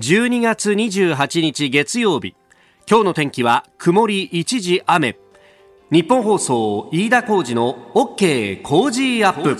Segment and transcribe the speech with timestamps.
[0.00, 2.34] 12月28日月曜日。
[2.88, 5.18] 今日の天気は曇り一時雨。
[5.90, 9.58] 日本放送飯田浩二の OK 工事アップ。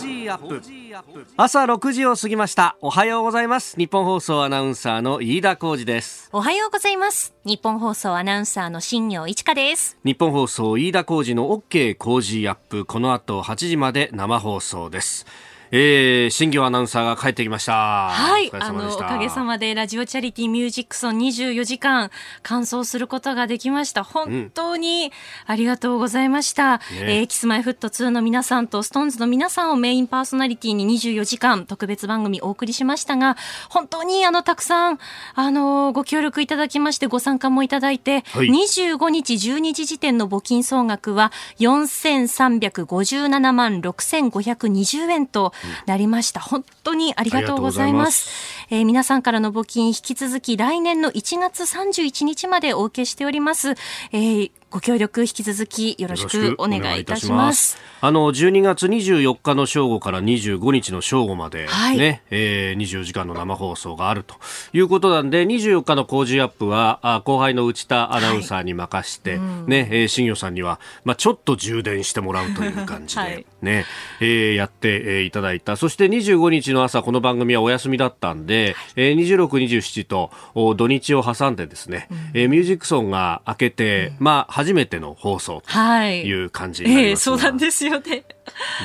[1.37, 2.79] 朝6時を過ぎました。
[2.81, 3.77] おはようございます。
[3.77, 6.31] 日本放送アナウンサーの飯田浩二です。
[6.33, 7.35] おはようございます。
[7.45, 9.99] 日本放送アナウンサーの新業一華です。
[10.03, 12.87] 日本放送飯田浩二の OK 工事アップ。
[12.87, 15.27] この後8時まで生放送です
[15.75, 17.73] えー、新業アナウンサーが帰ってきました。
[18.11, 18.51] はい。
[18.53, 22.11] あの、おかげさまでラジオチャリティーミュージックソン24時間
[22.43, 24.05] 完走することができました。
[24.05, 25.13] 本当に
[25.47, 26.75] ありがとうございました。
[26.75, 33.39] うんね、えー、キスマイフット2の皆さんとストーンズの皆さんをメインパーソナリティに24時間特別番組お送りしましたが、
[33.71, 34.99] 本当にあの、たくさん、
[35.35, 45.55] あの、ご協力いただきまして、ご参加もいただいて、はい、25日12時時点の募金総額は4357万6520円と、
[45.87, 46.41] なりました。
[46.41, 48.62] 本当にありがとうございます。
[48.73, 53.75] えー、皆さんからの募金引き続き来年の1月31日までお受けしております。
[54.13, 57.77] えーご協力引き続きよろしくお願いいたします。
[58.01, 61.99] あの12月24日の正午から25日の正午までね、はい、
[62.31, 64.35] えー、24時間の生放送があると
[64.73, 73.85] いうことなんで、24日の工事アップはあ後輩の内田アナウンサーに任して、はい、ね、えー、新業さんにはまあちょっと充電してもらうという感じで、はい、ね、
[74.21, 75.77] えー、やって、えー、いただいた。
[75.77, 79.49] そして25日の朝この番組はお休みだったんで、はい、えー、26、
[79.81, 80.31] 27と
[80.77, 88.25] 土日を挟んでですね、うん、えー、ミュージックソンが明けて、うん、まあ初めての放送という感じになりますが、はいえー、そうなんですよね。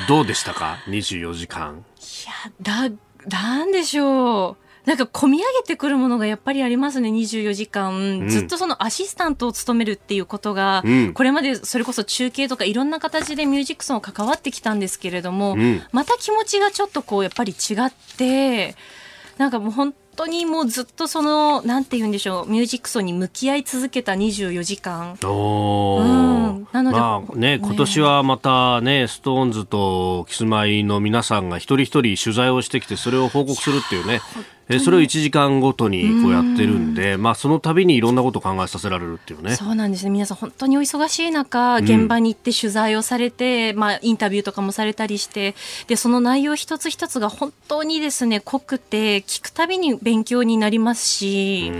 [0.08, 1.84] どうでしたか ?24 時間。
[1.98, 2.94] いや、だ、
[3.28, 4.68] なんでしょう。
[4.88, 18.76] なんか込み上げてくるものがやっぱりありますね、24時間、うん、ずっとそのアシスタントを務めるっていうことが、うん、これまでそれこそ中継とかいろんな形でミュージックソンを関わってきたんですけれども、うん、また気持ちがちょっとこうやっぱり違って、
[19.38, 25.16] なんかもう本当にもうずっとそのなんて言うんでしょうミュージックソンに向き合い続けた24時間。
[25.24, 34.20] おうん、なので、まあね、今年はまたねストーンズとキスマイの皆さんが一人一人取材をしてきてそれを報告するっていうね。
[34.70, 39.56] えそれを1時間ごとにこうやってるんで、まあ、その度にいろんなことを考えさせられるっていうね。
[39.56, 40.10] そうなんですね。
[40.10, 45.54] 皆さん本当にお忙しい中現場に行って取材をされて、うん、まあ、インタビューとかもされたりして
[45.86, 51.70] でその内容一つ一つが本当にですね濃くて聞くたびに勉強になりますし、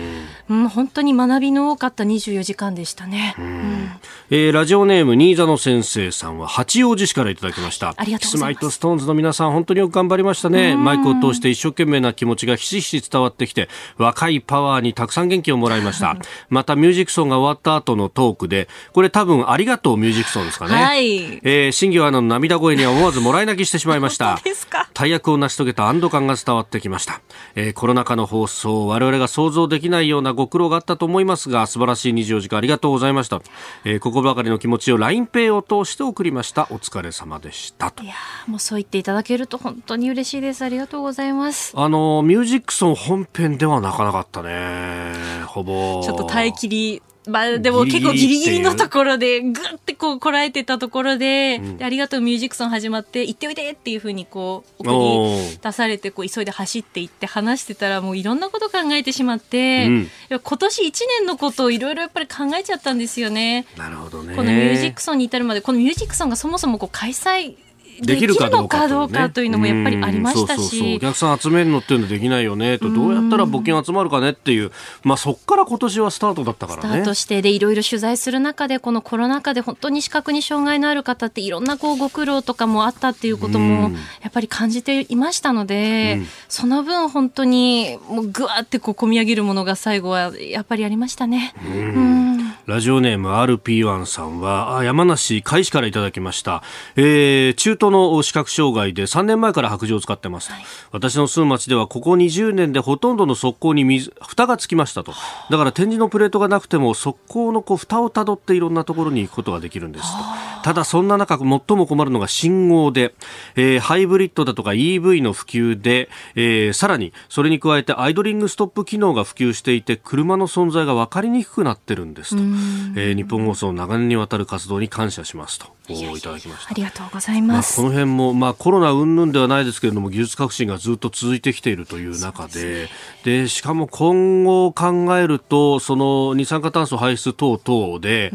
[0.48, 3.90] うん、うん、本当に学びの多かった24時間でしたね、うん、
[4.30, 16.16] えー、ラジオネーム新座の先生さんは八王子市からいただきましたありがとうございますスマイトストーンズの皆さん本当によく頑張りましたねマイクを通して一生懸命な気持ちがひしひし伝わってきて、若いパワーにたくさん元気をもらいました。
[16.50, 20.74] またミュージックソンが終わった後のトークで、これ多分ありがとうミュージックソンですかね。
[20.74, 21.40] はい。
[21.42, 24.38] えー、新行アナの涙声には思わずもらい泣きしてしまいました。
[24.94, 27.20] 大役を成し遂げた安堵感が伝わってきました。
[27.54, 33.40] えー、コロナ禍の放送、我々が想像できないようなご苦労があったと思いますが、素晴らしい24時間ありがとうございました。
[33.84, 36.68] えー、心ばかりの気持ちを LINEPay を通して送りました。
[36.70, 38.02] お疲れ様でしたと。
[38.02, 38.14] いや
[38.46, 40.62] もうそう言っていただけると本当に嬉しいです。
[40.62, 41.72] ありがとうございます。
[41.74, 45.14] あの、ミュージックソン本編では泣かなかったね。
[45.46, 46.02] ほぼ。
[46.04, 63.66] ちょっと耐えきりまあでも結構ギリギリのところでぐってこうこらえてたところでうん、でありがとうミュージックソン始まって行っておいでっていうふうにこう送り出されてこう急いで走っていって話してたらもういろんなこと考えてしまって、うん、今年1年のことをいろいろやっぱり考えちゃったんですよね。
[63.76, 64.34] なるほどね。
[64.36, 67.56] このミュージックソンに至るまでこのミュージックソンがそもそもこう開催
[68.00, 72.90] できるかどうかというのもやっぱりありましたし、お客さん集めるのっていうのできないよねと。
[72.90, 74.70] どうやったら募金集まるかねっていう、
[75.02, 76.88] まあ、そこから今年はスタートだったからね。
[76.88, 83.90] スタートしてでいろいろ取材する中でこのコロナ禍で本当に視覚に障害のある方っていろんなこうご苦労とかもあったっていうことも
[84.22, 91.54] やっぱり感じていましたので、その分本当にもうぐわってこう込み上げるものが最後はやっぱりありましたね。
[91.66, 96.62] うんラジオネーム RP1 さんは、山梨海市からいただきました。
[96.96, 100.52] えー、中途の視覚障害で3年前から白状を使ってます。
[100.52, 100.62] はい、
[100.92, 105.14] 私の住む町ではここ20年でほとんどの側溝に水、蓋がつきましたと。
[105.48, 110.22] だから展示のプレートがなくても側溝のこう蓋をたどっていろんなところに行くことができるんですと。
[110.62, 113.14] ただそんな中、最も困るのが信号で、
[113.56, 122.57] えー、ハイブリッドだとか EV の普及で、えー、さらにそれに加えてアイドリングストップ機能が普及していて、車の存在が分かりにくくなってるんですと。
[122.96, 125.66] えー、日本放送長年にわたる活動に感謝しますと。
[125.88, 126.70] いただきました。
[126.70, 132.88] ありがとうございます、まあ、この辺も、まあ、コロナ云々ではないですけれども技術革新がずっと続いてきているという中で
[133.24, 138.32] で、ね、しかも今後考えるとその二酸化炭素排出等々で、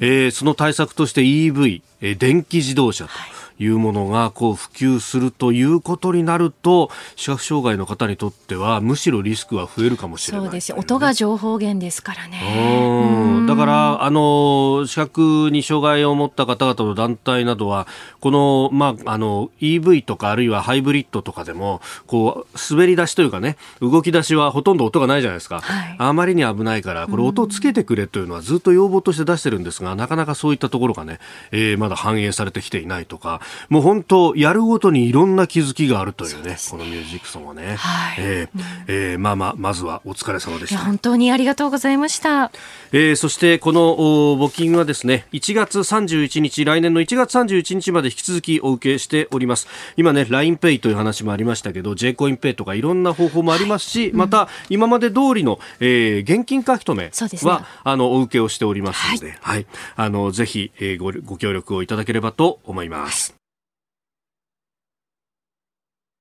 [0.00, 3.10] えー、その対策として EV、えー、電気自動車と。
[3.10, 3.35] い
[3.66, 10.72] うものがこう普及するということになると視覚障害の方にとってはむしろリスクは増えるかもしれない、そうです。
[10.74, 13.46] 音が情報源ですからね。
[13.46, 17.86] だからあの視覚に障害を持った方々の団体などは
[18.20, 31.18] この,、まあ、あの EV とかあるいはハイブリッドとかでもこう滑り出しというかね動き出しはほとんど音がないじゃないですか、はい、あまりに危ないからこれ音をつけてくれというのはずっと要望として出してるんですがなかなかそういったところがね、
[31.52, 40.80] えー、まだ反映されてきていないとかもう本当やるごとにいろんな気づきがあるというね、ね、このミュージックソンはね、はい、えーうん、えー、まあまあまずはお疲れ様でした。
[40.80, 42.50] 本当にありがとうございました、
[42.92, 49.66] えー、そしてこの募金はですね1月31日来年の1月31日まで引き続きお受けしております。
[49.96, 59.66] 今ね LINEPay という話もありましたけど J コインペイとかいろんな方法もありますし、はいうん、また今まで通りの、えー、現金書き留めは、ね、あのお受けをしておりますので、はい、はい、
[59.96, 63.35] あのぜひ、えー、ごご協力をいただければと思います。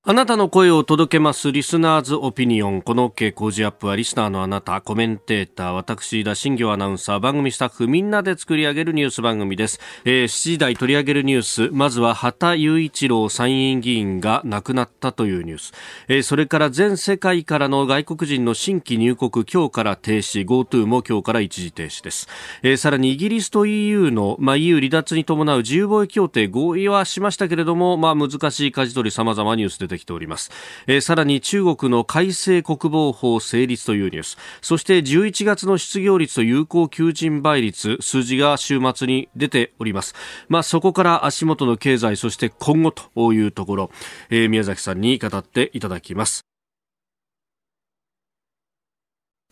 [0.08, 2.84] あなたの声を届けますリスナーズオピニオン。
[2.84, 9.80] この OK 工事アップはリスナーのあなた、コメンテーター、私、田新行アナウンサー、番組スタッフみんなで作り上げるニュース番組です。
[10.04, 15.74] えー、7時台取り上げるニュース、まずは畑雄一郎参院議員が亡くなったというニュース。
[16.08, 22.28] えー、それから全世界からの外国人の新規入国今日から停止、GoTo も今日から一時停止です。
[22.62, 30.52] えー、さらにイギリスと EU の、まあ、EU 離脱に伴う自由貿易協定合意はしましたけれども、まあ、難しい舵取り様々ニュース出てきております、
[30.88, 34.38] えー、さらに中国の改正国防法成立というニュース。
[34.62, 40.16] そして11月の失業率と有効求人倍率数字が週末に出ております、
[40.50, 43.92] まあ、そこから足元の経済そして今後というところ、
[44.30, 46.55] えー、宮崎さんに語っていただきます。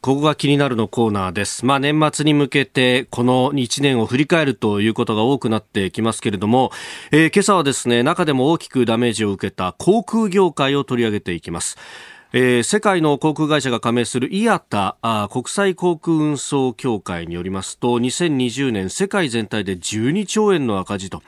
[0.04, 1.66] ここが気になるのコーナーです。
[1.66, 6.72] まあ年末に向けてこの1年を振り返るということが多くなってきますけれども、
[7.14, 11.78] えー、今朝はですね、中でも大きくダメージを受けた航空業界を取り上げていきます。
[12.34, 14.98] えー、世界の航空会社が加盟するイアタ
[15.32, 21.22] 国際航空運送協会によりますと2020年世界全体で12兆円の赤字と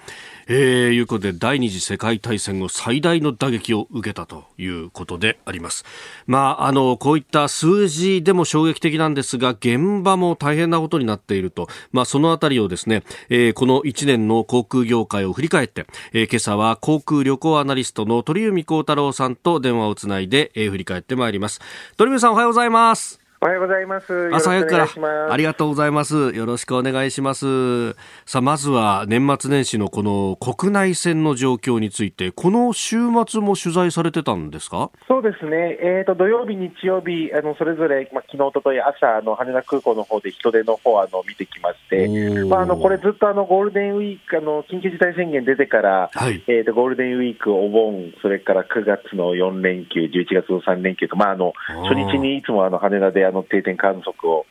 [0.47, 5.85] えー、いうことで第二次世界大戦後最大の打撃を受けたということであります。
[6.27, 21.61] まあ、あの、こういった数字でも衝撃的なんですが、現場も大変なことになっていると、まあ、そのあたりをですね、えー、この1年の航空業界を振り返って、えー、今朝は航空旅行アナリストの鳥海幸太郎さんと電話をつないで、えー、振り返ってまいります。
[21.97, 23.24] 鳥海さんおはようございます。
[23.45, 24.33] おはようございます。
[24.33, 26.31] 朝早くからありがとうございます。
[26.33, 27.93] よろしくお願いします。
[28.25, 32.97] さあ、まずは年末年始のこの国内線の状況について、この週
[33.27, 34.89] 末も取材されてたんですか？
[35.07, 35.77] そうですね。
[35.79, 51.53] えっ、ー、と、土曜日、日曜日、あの、それぞれ、まあ、昨日、おととい朝、あの、羽田空港の方で人手の方、あの、見てきまして、まあ、あの、これずっとあの、ゴールデンウィーク、あの、緊急事態宣言出てから、はい、えっ、ー、と、ゴールデンウィーク、お盆、それから9月の4連休、11月の3連休と、まあ、あの、
[51.83, 54.45] 初日にいつもあの、羽田であの、定点観測を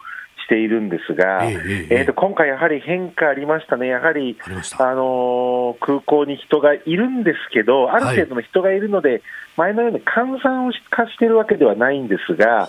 [0.44, 4.36] しているんですが、えー、えー、と今回、やはり変化ありましたね、やはり
[4.78, 9.22] あの空港に人がいるんですけど、ある程度の人がいるので、はい、
[9.56, 12.66] 前のように換算を化しているわけではないんですが、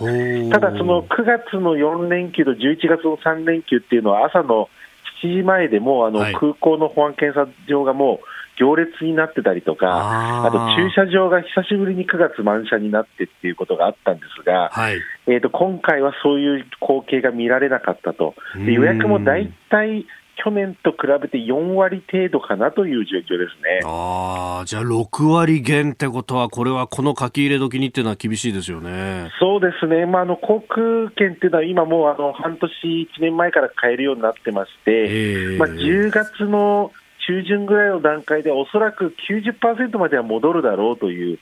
[0.50, 4.68] ただ、その9月の4連休と11月の3連休っていうのは、朝の
[5.22, 20.06] 7時前でもあの、空港の保安検査場がもう、行列になってたりとか、あと駐車場が久しぶりに9月満車になってっていうことがあったんですが、はい、えーと、今回はそういう光景が見られなかったと、で予約も大体
[20.42, 23.80] 去年と比べて4割程度かなという状況ですね。
[23.84, 29.30] あじゃあ、6割減ってことは、これはこの書き入れ時にっていうのは厳しいですよね。
[29.40, 36.92] そうですね、まあ、あの航空券っていうのは、今もうあの半年、1年前から買えるようになってまして、まあ、10月の
[37.26, 41.38] 中旬ぐらいの段階でおそらく90%までは戻るだろうという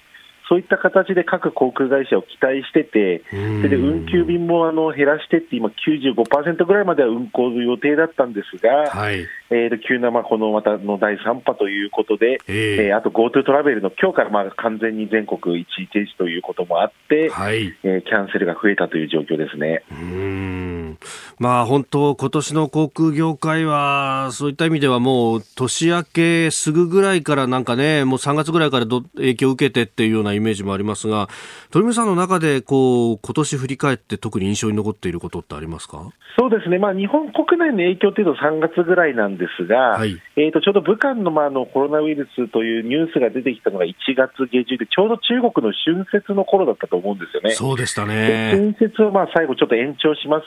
[0.48, 19.84] そういった形で各航空会社を期待してて、それで運休便もあの減らしてって、今、95%ぐらいまでは運航予定だったんですが、はい、えー、急なまあこのまたの第3波ということで、えー、えー、あと GoTo トラベルの今日からまあ完全に全国一時停止ということもあって、はい、えー、キャンセルが増えたという状況ですね。
[19.92, 20.98] うん。
[21.38, 31.28] まあ、本当、今年の航空業界は、そういった意味ではもう年明けすぐぐらいからなんかね、もう3月ぐらいからど影響を受けてっていうようなイメージもありますが、
[31.70, 36.12] 鳥海さんの中でこう今年振り返って特に印象に残っていることってありますか？
[36.36, 47.50] そうですね、まあ、日本国内の影響というと3月ぐらいなんですが、はい、えー、とちょうど武漢の,、まあ、のコロナウイルスというニュースが出てきたのが1月下旬で、ちょうど中国の春節の頃だったと思うんですよね。
[47.52, 48.50] そうでしたね。
[48.52, 50.46] 春節をまあ最後、ちょっと延長します、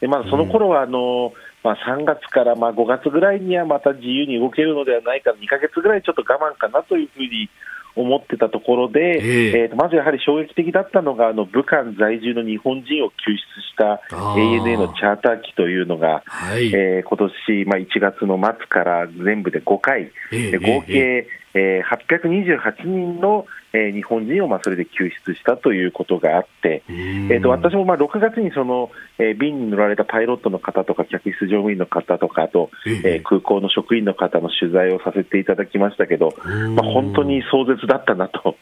[0.00, 1.32] でまあ、その頃はあの
[1.64, 7.50] まあ、3月からまあ5月ぐらいにはまた自由に動けるのではないか、2か月ぐらいちょっと我慢かなというふうに
[7.98, 36.34] 思ってたところで、えー、えー、まずやはり衝撃的だったのが、あの武漢在住の日本人を救出した ANA のチャーター機というのが、はい、えー、今年まあ1月の末から全部で5回、えー、合計、えー、828人のえー、日本人をまあそれで救出したということがあって、えー、と私もまあ6月にその、えー、便に乗られたパイロットの方とか、客室乗務員の方とか、あと、えー、空港の職員の方の取材をさせていただきましたけど、
[36.74, 38.56] まあ、本当に壮絶だったなと。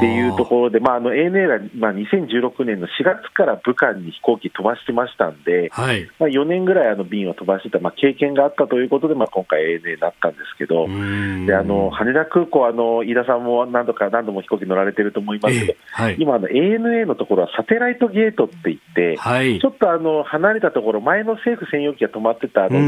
[0.00, 10.86] っていうところで、まあ、あの ANA が、まあ、2016年の4月から武漢に飛行機飛ばしてましたんで、はい、まあ、4年ぐらいあの便を飛ばしてた、まあ、経験があったということで、まあ、今回 ANA になったんですけど、
[11.46, 22.78] であの羽田空港あの、飯田さんも何度か何度も飛行機乗られてると思いますけど、えーはい、今あの、ANA のところはサテライトゲートって言って、はい、ちょっとあの離れたところ、前の政府専用機が止まってたあの、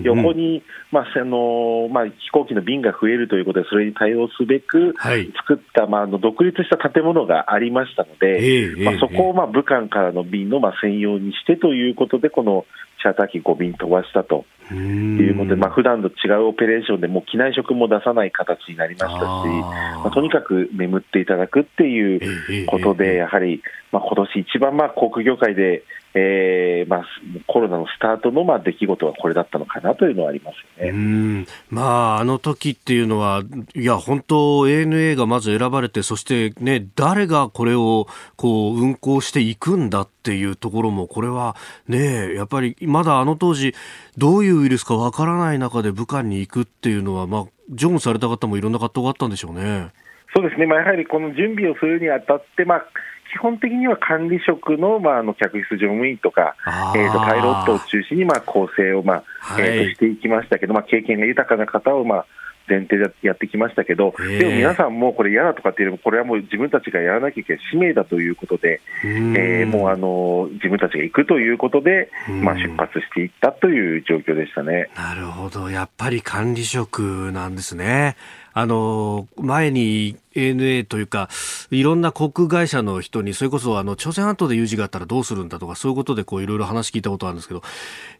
[0.00, 4.94] 横に、まああのまあ、飛行機の便が増えるということで、それに対応すべく
[5.36, 12.64] 作った、まあ、あの独立した建物がありましたので、まあ、そこをまあ武漢からの便のまあ専用にしてということで、この
[13.02, 14.44] チャーター機5便飛ばしたと。
[14.70, 27.04] いうことで、まあ普段と違うオペレーションで、もう機内食も出さない形になりましたし、まあ、とにかく眠っていただくっていうことで、やはり、まあ今年一番まあ航空業界でえーまあ、
[27.46, 31.46] コロナのスタートのまあ出来事はこれだったのかなというのはありますよね。
[31.70, 33.42] まあ、あの時っていうのは、
[33.74, 34.34] いや、本当、
[34.66, 41.56] ANA がまず選ばれて、そしてね、誰がこれをこう運行していくんだっていうところも、これは
[41.88, 43.74] ね、やっぱりまだあの当時、
[44.16, 49.88] どういうウイルスかわからない中で武漢に行くっていうのは、まあ、ジョンされた方もいろんな葛藤があったんでしょうね。
[50.34, 52.86] そうですね、まあ、やはりこの準備をするにあたって、まあ
[53.32, 56.54] 基本的には管理職の,、まあ、あの客室乗務員とか、
[56.94, 62.26] えーと、パイロットを中心に、まあ、構成を、まあえー、としていきましたけど、まあ、経験が豊かな方を、まあ、
[62.68, 72.10] 前提でやってきましたけど、でも皆さんもこれ嫌だとかっていうよりも、これはもう自分たちがやらなきゃいけない使命だということで、えー、もうあの自分たちが行くということで、
[72.42, 74.90] まあ、出発していったという状況でしたね。
[74.96, 78.16] なるほど、やっぱり管理職なんですね。
[78.54, 81.28] あの前に ANA というか、
[81.70, 87.62] いろんな航空会社の人に、それこそあの朝鮮半島で有事があったらどうするんだとか、そういうことでこういろいろ話聞いたことあるんですけど、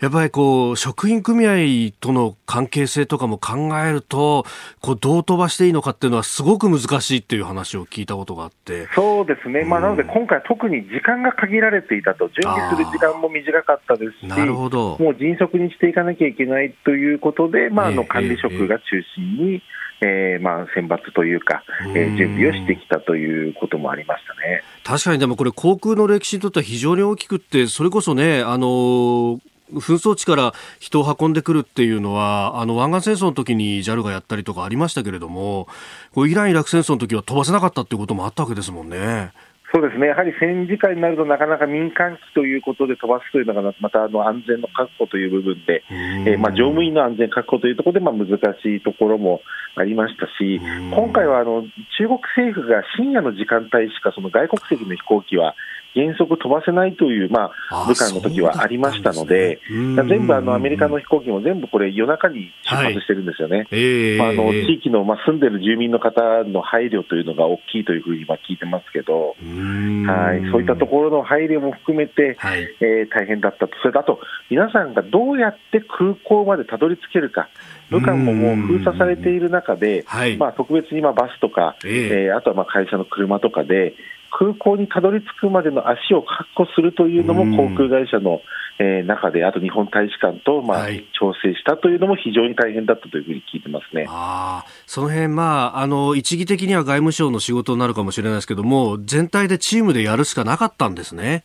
[0.01, 4.45] やっぱりこう職員組合との関係性とかも考えると、
[4.81, 8.89] こうどう飛ばしていいのかっていうのは、すごく難しいっていう話を聞いたことがあって。
[8.95, 14.97] そうですね、まあ、なので今回、特に時間が限られていたと、準備する時間も短かったですし、なるほど。
[14.99, 18.83] もう迅速にしていかなきゃいけないということで、まあ、あの管理職が中
[19.15, 19.61] 心に、えーえー
[20.03, 21.63] えー、まあ選抜というか、
[21.95, 29.41] えー、準備をしてきたということもありましたね確かにでもこれ航空の歴史にとっては非常に大きくってそれこそねあの
[29.73, 35.69] 紛争地から人を運んでくるっていうのはあの湾岸戦争の時に JAL がやったりとかありましたけれども
[36.13, 39.33] こうイラン・イラク戦争の時は飛ばせなかったっていうこともあったわけですもんね。
[39.75, 49.41] そうですね、やはり戦時下になると、なかなか民間機ということで飛ばすというのが、またあの安全の確保という部分で、えー、まあ、乗務員の安全確保というところで、まあ、難しいところも
[49.75, 50.61] ありましたし、
[50.95, 51.63] 今回はあの
[51.97, 55.55] 中国政府が深夜の時間帯しか、その外国籍の飛行機は
[55.95, 63.59] 原則飛ばせないという、まあ、武漢の時はありましたので、でね、全部あのアメリカの飛行機も全部これ、夜中に出発してるんですよね。
[63.59, 77.49] はいえー、まあ、あの地域の、まあ、住んでる住民の方の配慮というのが大きいというふうにまあ聞いてますけど、はい、そういったところの配慮も含めて、はい、えー、大変だったと、それとあと、皆さんがどうやって空港までたどり着けるか。
[77.91, 80.05] 武漢ももう封鎖されている中で、
[80.39, 83.95] まあ、特別にまバスとか、えー、えー、あとはまあ会社の車とかで、
[84.33, 88.41] 空港にたどり着くまでの足を確保するというのも航空会社の、
[88.79, 90.87] え中で、あと日本大使館とまあ
[91.19, 94.07] 調整したというのも非常に大変だったというふうに聞いてますね。
[94.09, 101.45] あその辺まああの一義的には外務省の仕事になるかもしれないですけども、全体でチームでやるしかなかったんですね。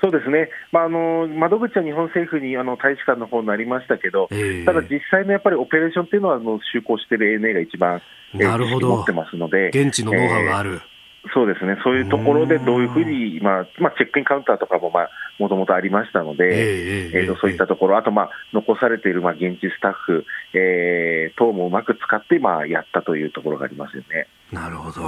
[0.00, 8.02] そうですね、まあ、あの窓口は日本政府にあの大使館の方になりましたけど、えー、ただ実際のやっぱりオペレーションっていうのはあの就航している ANA が一番、
[8.34, 8.96] なるほど。
[8.96, 10.74] 持ってますので、現地のノウハウがある。
[10.74, 10.93] えー
[11.32, 14.92] そうですね、そういうところでどういうふうに、まあまあ、チェックインカウンターとかも
[15.38, 24.28] もともとありましたので、えー、えー、とそういったところ、あと、まあ、残されているまあ現地スタッフ、えー、等もうまく使って、まあ、やったというところがありますよね。
[24.52, 25.00] なるほど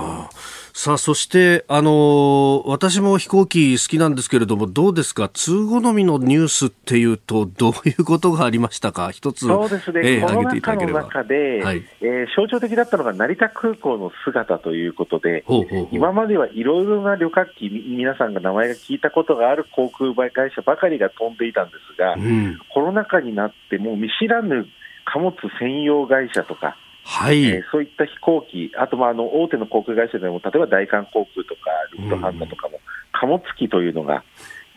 [0.78, 15.88] さあ、そして、あの私も飛行機好きなんですけれども、どうですか、通好みのニュースっていうと、どういうことがありましたか、一つ、そうですね、えー、コロナ禍の中で、はい、えー、象徴的だったのが成田空港の姿ということで、ほうほうほう。
[15.92, 24.66] 今まではいろいろな旅客機、皆さんが名前が聞いたことがある航空会社ばかりが飛んでいたんですが、うん、コロナ禍になって、もう見知らぬ
[25.06, 26.76] 貨物専用会社とか、
[27.08, 27.44] はい。
[27.44, 32.80] えー、そういった飛行機、あとまああの大手の航空会社でも、例えば大韓航空とかルフトハンザとかも、
[33.12, 34.24] 貨物機というのが、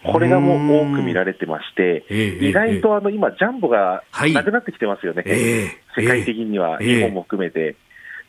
[0.03, 2.05] これがもう多く見られてまして、
[2.39, 7.75] 意外とあの今、ジャンボがなくなってきてますよね、はい、世界的には、日本も含めて。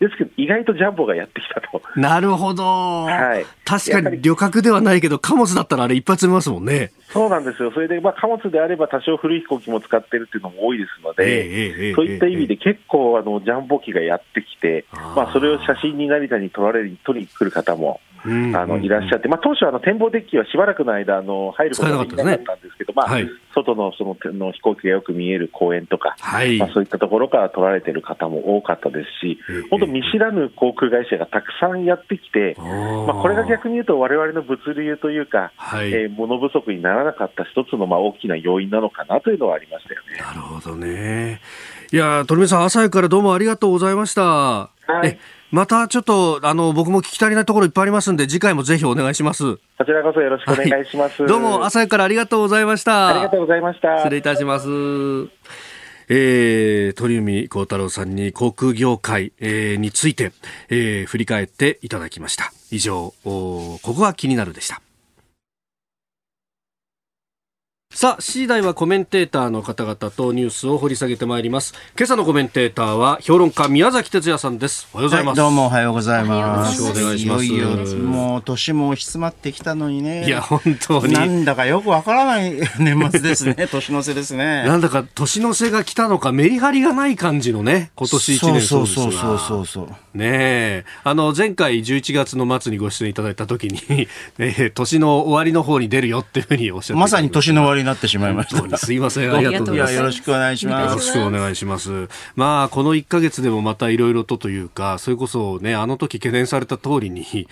[0.00, 1.82] ですけど、意外とジャンボがやってきたと。
[1.94, 3.04] なるほど。
[3.04, 3.44] はい。
[3.66, 6.90] 確かに旅客ではないけど、貨物だったらあれ一発見ますもんね。
[7.12, 7.70] そうなんですよ。
[7.70, 23.08] それで、まあ貨物であれば多少古い飛行機も使ってるっていうのも多いですので、そういった意味で結構あの、ジャンボ機がやってきて、まあそれを写真に成田に撮られる、撮りに来る方もあのいらっしゃって、まあ、当初あの、展望デッキはしばらくの間、あの入ることができなかったんですけど、まあ、
[23.54, 29.38] 外のそのの飛行機がよく見える公園とか、はい、まあ、そういったところから撮られてる方も多かったですし、
[29.70, 40.18] 本当、見知らぬ航空会社がたくさんやってきて、まあ、これが逆に言うと、われわれの物流というか、はい、えー、物不足にならなかった一つのまあ大きな要因なのかなというのはありましたよね。
[40.18, 41.40] なるほどね。
[41.92, 44.22] いや、鳥海さん、朝からどうもありがとうございました。
[44.22, 44.70] は
[45.04, 45.18] い。
[45.50, 49.56] またちょっと、あの、僕も聞き足りないところいっぱいありますんで、次回もぜひお願いします。
[49.56, 51.22] こちらこそよろしくお願いします。
[51.22, 53.08] はい、どうも、朝からありがとうございました。
[53.08, 53.98] ありがとうございました。
[53.98, 54.68] 失礼いたします。
[56.08, 60.32] えー、鳥海幸太郎さんに航空業界、えー、について、
[60.68, 62.52] えー、振り返っていただきました。
[62.70, 64.80] 以上、ここが気になるでした。
[67.92, 71.74] さあ、7時台はコメンテーターの方々とニュースを掘り下げてまいります。
[71.98, 74.88] 今朝のコメンテーターは評論家宮崎哲也さんです。
[74.94, 75.40] おはようございます。
[75.40, 76.80] はい、どうもおはようございます。
[76.80, 77.44] よろしくお願いします。
[77.44, 80.24] いよいよもう年も詰まってきたのにね。
[80.24, 81.12] いや、本当に。
[81.12, 83.56] なんだかよくわからない年末ですね。
[83.68, 84.62] 年の瀬ですね。
[84.68, 90.84] なんだか年の瀬が来たのか、メリハリがない感じのね、今年1年そうそうそうそうそうねえ。
[91.02, 98.78] あの、前回11月の末にご出演いただいた時に、ね、 年の終わりの方に出るよっていうふうにおっしゃってまさに年の終わりになってしまいました。
[98.78, 99.34] すいません。
[99.34, 99.94] ありがとうございます。
[99.94, 100.90] よろしくお願いします。
[100.90, 102.08] よろしくお願いします。
[102.36, 107.48] まあ、この1か月でもまたいろいろとというか、それこそね、あの時懸念された通りに、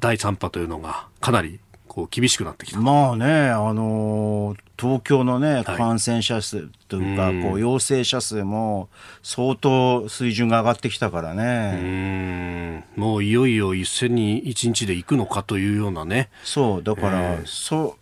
[0.00, 1.58] 第3波というのがかなり
[1.92, 2.80] こう厳しくなってきた。
[2.80, 8.88] まあね、あのー、東京のね、感染者数というか、こう陽性者数も
[9.22, 12.86] 相当水準が上がってきたからね。
[12.96, 16.30] うもういよいよ一斉に一日で行くのかというようなね。
[16.44, 17.98] そう、だから、えー、そ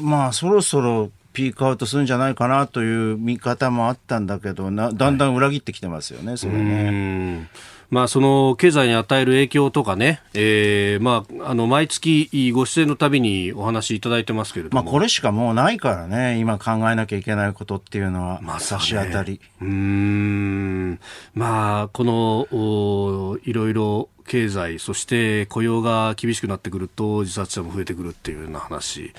[0.00, 7.48] まあそろそろピークアウトするんじゃないかなという見方もあったんだけどなだんだん裏切ってきてますよね、はい、それね。
[7.90, 19.40] まあ、その経済に与える影響とかね、えーまあ、あの毎月ご出演のたびにお話いただいてますけれども、まあ、これしかもうないからね、今考えなきゃいけないことっていうのは、まあ、差し当たり。
[19.60, 21.00] うん。
[21.34, 29.12] まあ、このおいろいろ経済、そして雇用が厳しくなってくると自殺者も増えてくるっていうような話、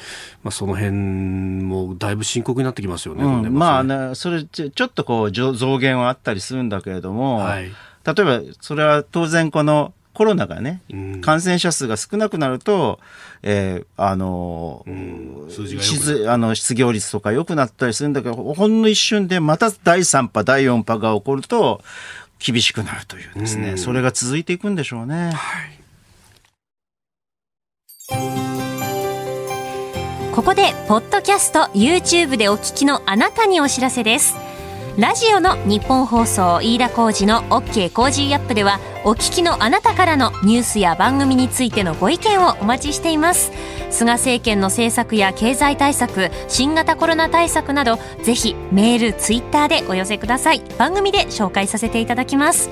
[0.44, 3.26] まあ、その辺もだいぶ深刻になってきますよね。
[3.26, 7.70] うん、まあね、それちょっとこう増減はあったりするんだけれども、はい
[8.06, 13.00] 例えばそれは当然このコロナがね、うん、感染者数が少なくなると、
[13.44, 21.82] えー、あの、うん、数字があの失業率とか良くなったりするんだけど、ほんの一瞬でまた第3波、第4波が起こると、
[22.40, 25.32] 厳しくなるというですね、うん、それが続いていくんでしょうね。
[25.32, 25.80] はい、
[30.34, 34.41] ここで、ポッドキャスト、YouTube でお聞きのあなたにお知らせです。
[34.98, 43.54] ラジオの日本放送飯田浩二の OK コージーアップではお聞きのあなたからのニュースや番組についてのご意見をお待ちしています。
[43.90, 50.62] 菅政権の政策や経済対策新型コロナ対策などぜひメールツイッターでお寄せください。
[50.78, 52.70] 番組で紹介させていただきます。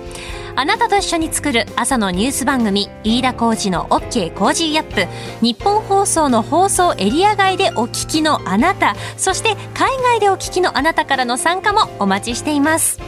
[0.60, 5.08] あなたと一緒に作る朝のニュース番組飯田浩二の OK コージーアップ。
[5.41, 13.00] 日本放送の放送エリア外でお聞きのあなたそして海外でお聞きのあなたからの参加もお待ちしています。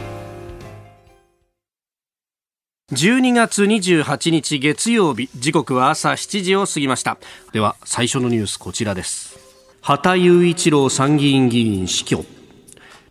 [2.92, 7.18] 12月28日月曜日時刻は朝7時を過ぎました。
[7.52, 9.38] では最初のニュースこちらです。
[9.82, 12.24] 畑雄一郎参議院議員死去。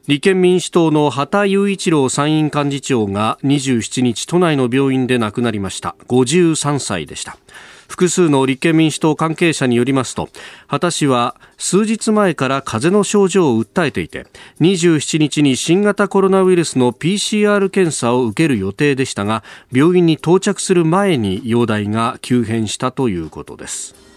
[0.08, 5.96] 立憲民主党の畑雄一郎参院幹事長が27日都内の病院で亡くなりました。
[6.08, 7.38] 53歳でした。
[7.88, 10.30] 複数の立憲民主党関係者によりますと
[10.68, 14.28] 畑氏は数日前から風邪の症状を訴えていて
[14.62, 24.11] 27日に新型コロナウイルスの PCR 検査を受ける予定でしたが病院に到着する前に容体が急変したということです。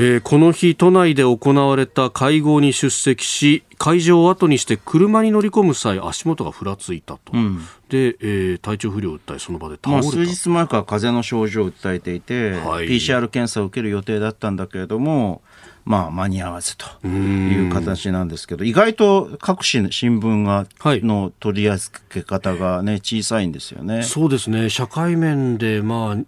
[0.00, 7.58] えー、この日都内で行われた会合に出席し会場を後にして車に乗り込む際足元がふらついたと、うん、
[7.88, 15.42] で、えー、体調不良を訴えその場で倒れた、まあ、数日前から風邪の症状を訴えていて、はい、PCR 検査を受ける予定だったんだけれども
[15.88, 24.02] まあ、間に合わずという形なんですけど、意外と各紙新聞が、の取り扱け方がね、小さいんですよね。
[24.02, 24.68] そうですね。
[24.68, 26.26] 社会面で、まあ、1、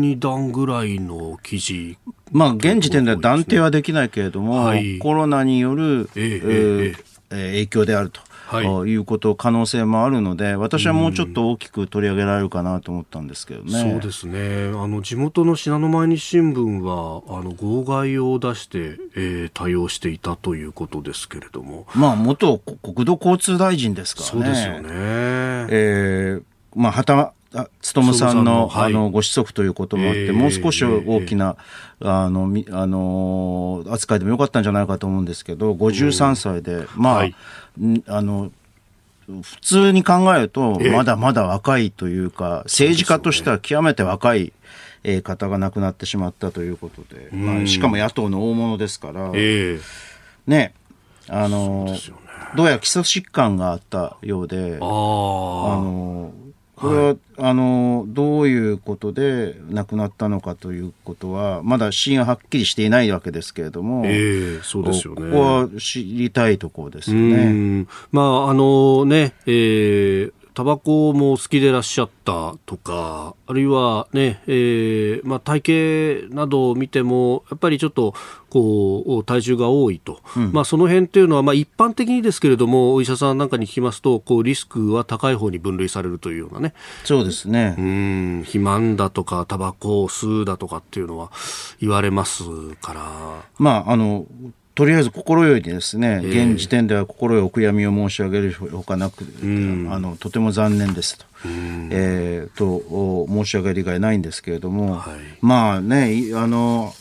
[0.00, 1.98] 2段ぐらいの記事。
[2.36, 6.96] まあ、現時点では断定はできないけれども、はい、コロナによる、えー、
[7.30, 8.20] えー、影響であると。
[8.48, 13.72] はい、いうこと可能性もあるので私はもうちょっと大きく取り上げられるかなと思ったんですけどね。
[13.72, 21.88] そうですねあの地元の信濃毎日新聞はあの号外を出して、えー、対応していたということですけれども。
[21.96, 24.30] まあ元国土交通大臣ですからね。
[24.30, 24.88] そうですよね。
[25.70, 26.42] えー
[26.76, 27.32] まあ、はた
[27.94, 31.56] 勉さんのはい、あのご子息ということもあって、えー、もう少し大きな、
[32.00, 37.34] えー、あのあの扱いでもよかったんじゃないかと思うんですけど53歳で、まあ、はい、
[38.06, 38.50] あの
[39.26, 44.52] 普通に考えるとまだまだ若いというか、政治家としては極めて若い。
[45.08, 49.80] え方が亡くなってしまったということで、まあ、しかも野党の大物ですから、えー、
[50.48, 50.74] ね
[51.28, 51.98] あの、ね、
[52.56, 56.32] どうやら基礎疾患があったようであの
[56.76, 65.22] これは、はい、あのどういうことで亡くなったのかということはまだ死因ははっきりしていないわけですけれども、えー、そうですよね。
[65.22, 67.86] ここは知りたいところですよね。
[68.12, 78.14] まああのね、えータバコも好きでいらっしゃったとか、あるいはね、えー、まあ、体型などを見ても、やっぱりちょっと、
[78.48, 80.22] こう、体重が多いと。
[80.34, 86.72] うん、まあ、その辺っていうのは、まあ、一般的にですけれども、お医者さんなんかに聞きますと、こう、リスクは高い方に分類されるというようなね。
[87.04, 87.74] そうですね。
[87.76, 91.32] うん、肥満だとか、タバコを吸うだとかっていうのは
[91.82, 92.44] 言われます
[92.80, 93.44] から。
[93.58, 94.24] まあ、あの、
[94.76, 106.92] とりあえず心よいですね、えー、現時点では心よいお悔やみを申し上げるほかなく、うん、あのとても残念ですと,、うん、えー、と申し上げる以外ないんですけれども、はい、まあねあの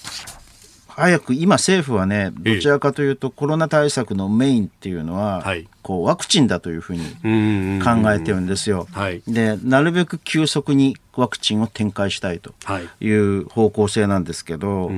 [0.88, 8.88] 早く今政府はねどちらかというとコロナ対策のメインっていうのは、はい、こうワクチンだというふうに考えてるんですよ。
[8.94, 12.54] はい、でなるべく急速にワクチンを展開したいと
[13.02, 13.10] い。
[13.10, 14.90] う方向性なんですけど、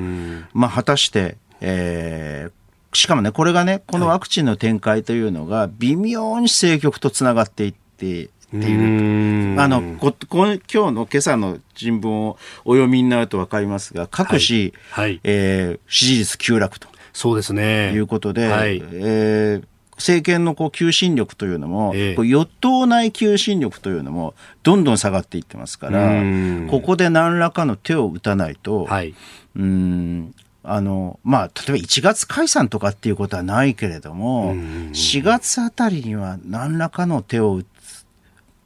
[0.53, 2.51] まあ果たして、えー、
[2.93, 9.59] しかもね、これがね、このワクチンの展開というのが、微妙に政局とつながっていってっていう。
[9.59, 14.71] あの、こ、こ今日の今朝の新聞をお読みになるとわかりますが、各紙、はい。
[14.89, 16.87] はい、えー、支持率急落と。
[17.11, 17.91] そうですね。
[17.93, 26.21] いうことで、はい、えー政権のこう求心力というのも、ええ、与党内求心力というのもどんどん下がっていってますから、
[26.69, 29.15] ここで何らかの手を打たないと、はい、
[29.55, 30.35] うん
[30.67, 37.67] あの、まあ、例えば1月解散とかっていうことはないけれども、4月あたりには何らかの手を打つ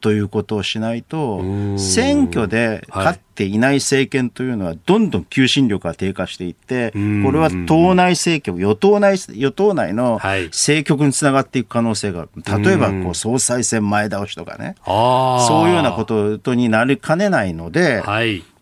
[0.02, 1.40] ということをしないと、
[1.78, 18.02] 選挙で勝っていない政権というのは、どんどん求心力が低下していって、これは党内政局、与党内、与党内の政局につながっていく可能性が、例えばこう総裁選前倒しとかね、そういうようなことになりかねないので、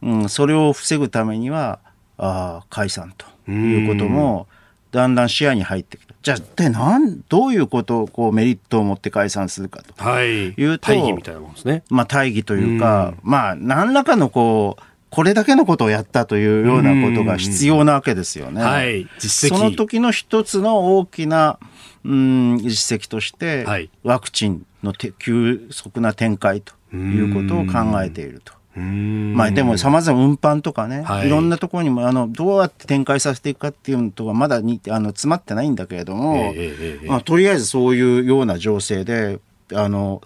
[0.03, 1.79] うん、それを防ぐためには、
[2.23, 4.47] あ解散ということも
[4.93, 6.15] だんだん視野に入ってきた。
[6.23, 9.95] じゃあ、で、なん、どういうことを、こう、メリットを持って解散するかと。
[10.03, 10.49] はい。
[10.51, 10.89] いうと。
[10.89, 11.83] 大義みたいなもんですね。
[11.89, 18.63] まあ、大義というか、うまあ、何らかの、こう、これだけのことをやったというようなことが必要なわけですよね。
[18.63, 19.09] はい。
[19.19, 19.57] 実績。
[19.57, 21.59] その時の一つの大きな、
[22.05, 28.53] うん、実績として、はい、ワクチンの急速な展開ということを考えていると。
[28.77, 39.41] まあでもさまざま運搬とかね、はい、いろんなところにもあのどうやって展開させていくかっていうのとはまだにあの詰まってないんだけれども、えー、まあ、とりあえずそういうような情勢で
[39.73, 40.23] あの、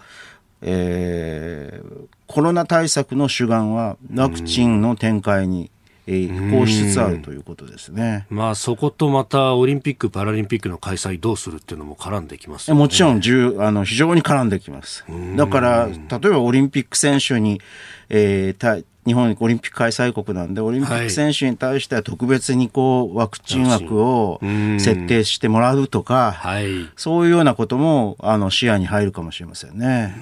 [0.61, 5.71] えー、コロナ対策の主眼はワクチンの展開に
[6.07, 8.27] えー、移行しつつあるということですね。
[8.29, 15.05] まあそことまたオリンピック・パラリンピックの開催どうするっていうのも絡んできます、ね、もちろん重あの非常に絡んできます。
[15.35, 17.61] だから例えばオリンピック選手に、
[18.09, 24.39] えー、日本オリンピック開催国なんで、オリンピック選手に対しては特別にこう、ワクチン枠を
[24.79, 30.15] 設定してもらうとか、はい、そういうようなことも、あの、視野に入るかもしれませんね。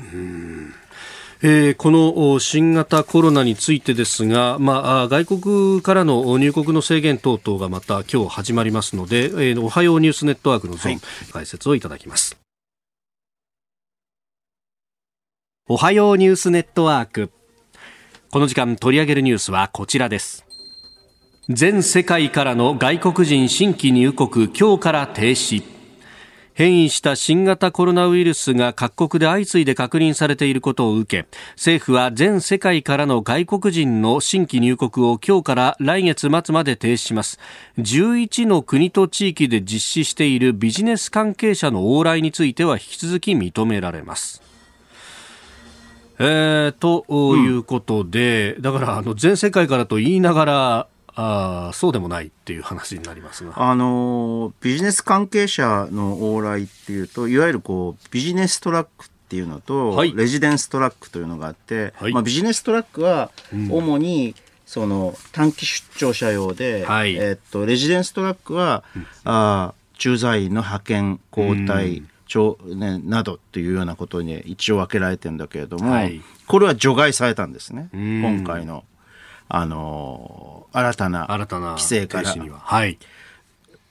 [1.45, 11.01] えー、この新型コロナについてですが、まあ、外国からの入国の制限等々がまた今日始まりますので、えー、おはようニュースネットワークのゾーン、はい、
[11.33, 12.37] 解説をいただきます。
[15.67, 17.29] おはようニュースネットワーク。
[18.31, 20.45] この時間取り上げるニュースはこちらです。
[21.49, 25.82] 全世界からの外国人新規入国今日から停止。
[26.53, 37.39] 変異した新型コロナウイルスが各国で相次いで確認されていることを受け政府は全世界からの外国人の新規入国を今日から来月末まで停止します。
[37.77, 44.41] 11の国と地域で実施しているビジネス関係者の往来については引き続き認められます。
[46.19, 72.03] えー、ということで、うん、だからあの全世界からと言いながらあそうでもないっていう話になりますがあのビジネス関係者の往来っていうといわゆるこうビジネストラックっていうのと、はい、レジデンストラックというのがあって、はい、まあ、ビジネストラックは主に、その短期出張者用で、はい、えー、っとレジデンストラックは、うん、あ駐在員の派遣交代、
[72.35, 78.83] うん、ね、などっていうようなことに一応分けられてるんだけれども、はい、これは除外されたんですね、今回の
[79.55, 82.33] あの新たな規制から。
[82.33, 82.97] はい、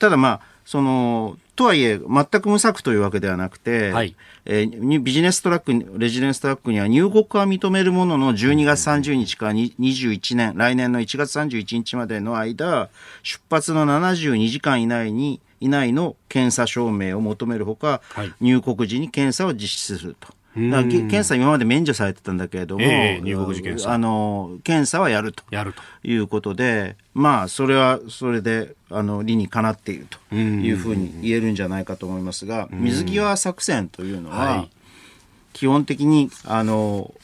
[0.00, 12.90] ただまあそのとはいえ全く無策というわけではなくて、はいえー、ビジネストラックレジデンストラックには入国は認めるものの12月30日から21年来年の1月31日までの間
[13.22, 20.34] 出発の72時間以内に以内の検査証明を求めるほか、はい、入国時に検査を実施すると。
[20.54, 23.92] だ検査今まで免除されてたんだけれども、えー、入国時検査。
[23.92, 25.44] あの検査はやると。
[25.50, 25.82] やると。
[26.04, 30.34] いうことでまあそれはそれであの理にかなっていると。
[30.34, 34.66] いうふうに言えるんじゃないかと思いますが水際作戦というのは、
[35.52, 37.14] 基本的にあの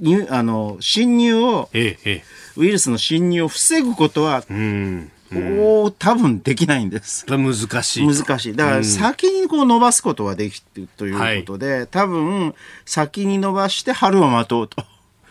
[0.00, 2.22] 入あの侵入を、ええ、
[2.56, 7.26] ウイルスの侵入を防ぐことは、うんお多分できないんです。
[7.26, 8.06] 難しい。
[8.06, 8.56] 難しい。
[8.56, 14.84] だから先にこう伸ばすことはできるということで、はい、多分先に伸ばして春を待とうと。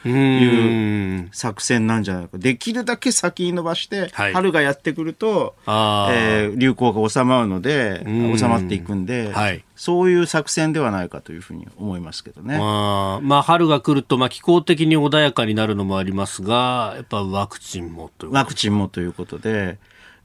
[0.10, 2.38] いう作戦なんじゃないか。
[2.38, 8.04] できるだけ先に伸ばして、はい、春がやってくると、えー、流行が収まるので、
[8.38, 12.58] 収まっていくんで、はい、そういう作戦ではないかというふうに思いますけどね。
[12.58, 19.78] まあ、まあ、春が来ると、まあ、気候的に穏やかになるのもありますが、やっぱワクチンもというワクチンもということで、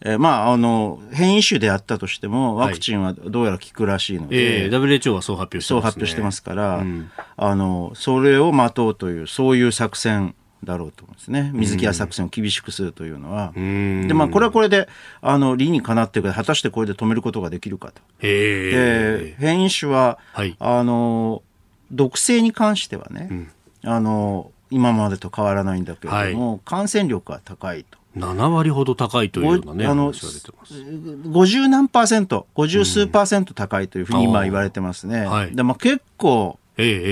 [0.02, 10.34] えー、まあ、あの、変異種であったとしても、ワクチンはどうやら効くらしいので、はいえー、WHO はそう発表してます、ね、そう発表してますから、うん、あの、それを待とうという、そういう作戦
[10.64, 11.50] だろうと思うんですね。
[11.54, 13.52] 水際作戦を厳しくするというのは。
[13.56, 14.88] うん、で、まあ、これはこれで、
[15.20, 18.00] あの、理にかなっているけど、果たしてこれで止めることができるかと。
[18.20, 21.42] で、変異種は、はい、あの、
[21.90, 23.50] 毒性に関してはね、うん、
[23.84, 27.99] あの、今までと変わらないんだけれども、はい、感染力が高いと。
[28.16, 35.26] 7割ほど高いというようなね、あの50何パーセント、50数パーセント高いというふうに今言われてますね。
[35.26, 36.58] はい、でも結構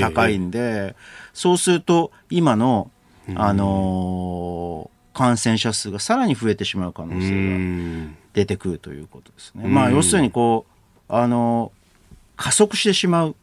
[0.01, 0.67] 高いんで、ええ。
[0.93, 0.97] え、
[1.33, 2.91] そうすると今の、
[3.37, 9.69] あのー、感染者数がさらに増えてしまう可能性が出てくるということですね。
[9.69, 10.67] まあ要するにこ
[11.09, 13.37] う、あのー、加速してしまう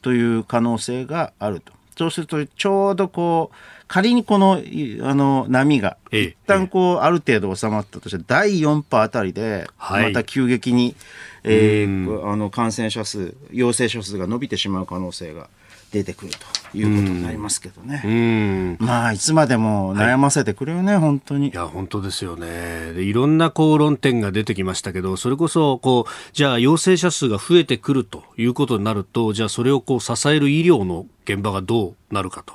[0.00, 1.72] という可能性があると。
[1.96, 4.62] そうするとちょうどこう仮にこの
[5.02, 10.96] あの波が一旦こうある程度収まったとして第4波あたりでまた急激に、
[11.44, 15.50] えー、あの感染者数陽性者数が伸びてしまう可能性が
[15.90, 18.78] 出てくるということになりますけどね。
[18.80, 21.48] まあ、いつまでも悩ませてくれよね、はい、本当に。
[21.48, 22.94] いや、本当ですよね。
[22.94, 32.54] でいろんなこう論点が出てきましたけど、それこそ、こう、じゃあ陽性者数が増えてくるということになると、じゃあそれをこう支える医療の現場がどうなるかと。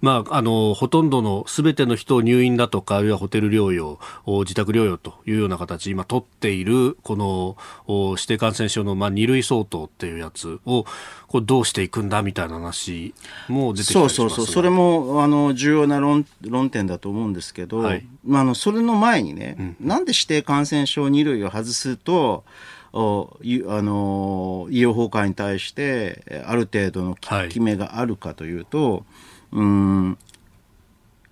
[0.00, 7.56] まあ、あの、ほとんどのすべての人を入院だとか、あるいはホテル療養、自宅療養というような形、今取っている、この
[8.16, 10.86] 指定感染症の、まあ、二類相当っていうやつを、
[11.28, 13.14] こうどうしていくんだみたいな話
[13.48, 22.44] も出てきたりしますそうそうそう、それもあの重要な論論点だと思うんですけど、はい、まあ、あのそれの前にね、うん、なんで指定感染症二類を外すと、
[22.92, 23.42] おあ
[23.82, 29.02] の医療崩壊に対してある程度の決めがあるかというと、はい、
[29.52, 30.18] うん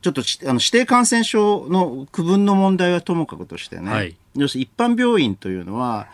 [0.03, 6.09] ちょっとあの指定感染症の区分の問題はともかくとしてね、はい、要するに一般病院というのは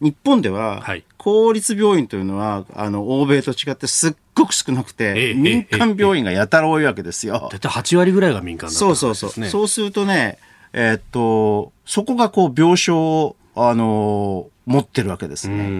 [0.00, 0.84] 日本では、
[1.16, 7.48] 公立病院というのは、あの、欧米と違ってすっごく少なくて、民間病院がやたら多いわけですよ。
[7.50, 9.46] だいたい8割ぐらいが民間だった、そうそうそう。
[9.46, 10.38] そうするとね、
[10.72, 15.70] えー、っと、そこがこう、病床を、あの持ってるわけですね。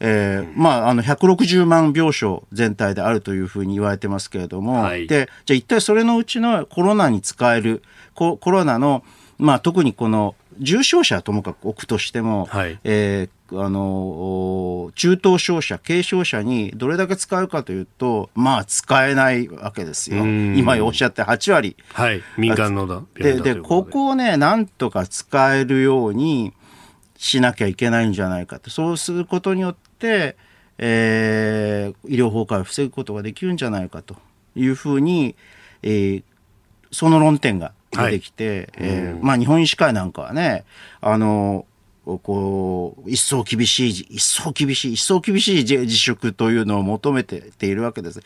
[0.00, 7.82] えー、まあ、あの、160万病床全体であるというふうに言われてますけれども、はい、で、じゃあ一体それのうちのコロナに使える、
[8.14, 9.04] コロナの、
[9.38, 20.24] まあ、特にこの重症者はともかく置くとしても、はい、えー、あの中等症者、軽症者にどれだけ使うかというと、まあ、使えないわけですよ。
[20.26, 21.76] 今おっしゃって8割。
[21.92, 26.52] はい、民間のだでで、ここをね、なんとか使えるように
[27.16, 28.70] しなきゃいけないんじゃないかと。
[28.70, 29.89] そうすることによって、
[30.78, 34.16] えー、医療崩壊を防ぐことができるんじゃないかと
[34.56, 35.36] いうふうに、
[35.82, 36.22] えー、
[36.90, 40.64] その論点が出てきて、はい、えー、まあ日本医師会なんかはね、
[41.00, 41.66] あの、
[42.18, 48.20] こう、一層厳しい、一層厳しい、一層厳しい自粛というのを求めているわけです。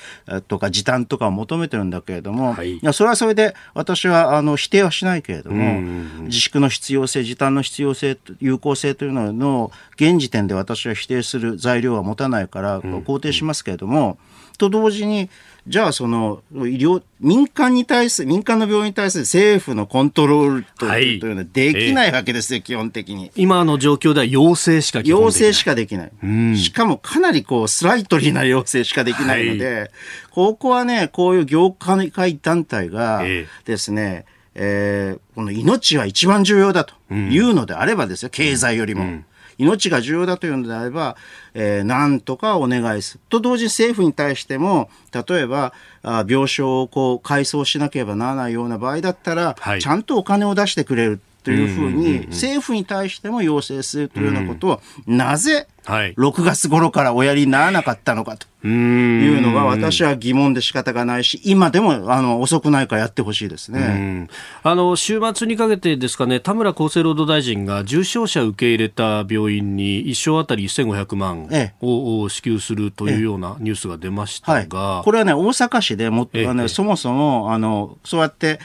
[0.49, 5.81] とか、時短とかを求めてるんだけれども、はい、いや、それはそれで、私は、あの、否定はしないけれども、
[6.25, 14.19] 自粛の必要性、時短の必要性、有効性というのの、現時点で私は否定する材料は持たないから、肯定しますけれども、
[14.57, 15.31] と同時に、
[15.67, 23.31] じゃあその医療、民間に対する、民間の病院に対する政府のコントロールというのはできないわけですよ、はい、基本的に。
[23.35, 26.57] 今の状況では要請しか要請しかできない。
[26.59, 29.91] しかもかなりこう、スライトリーな要請しかできないので、はい、
[30.31, 33.23] ここはね、こういう業界団体が
[33.65, 39.05] ですね、えー、この命は一番重要だというのであればですよ、経済よりも。
[39.05, 39.25] うん
[39.59, 41.17] 命が重要だというのであれば、
[41.55, 43.21] えー、なんとかお願いする。
[43.29, 51.21] と同時に政府に対しても、例えば、あ病床をこう改装しなければならないような場合だったら、はい、ちゃんとお金を出してくれる。
[51.45, 64.29] というふうに、政府に対しても要請するというようなことを、なぜ、6月頃からおやりにならなかったのかというのが、私は疑問で仕方がないし、今でもあの遅くないからやってほしいですね。
[64.63, 71.49] あの週末にかけてですかね、田村厚生労働大臣が重症者受け入れた病院に1床当たり1500万
[71.83, 78.59] を支給するというようなニュースが出ましたが、はい、これはね、大阪市でも、ね、そもそもあのそうやって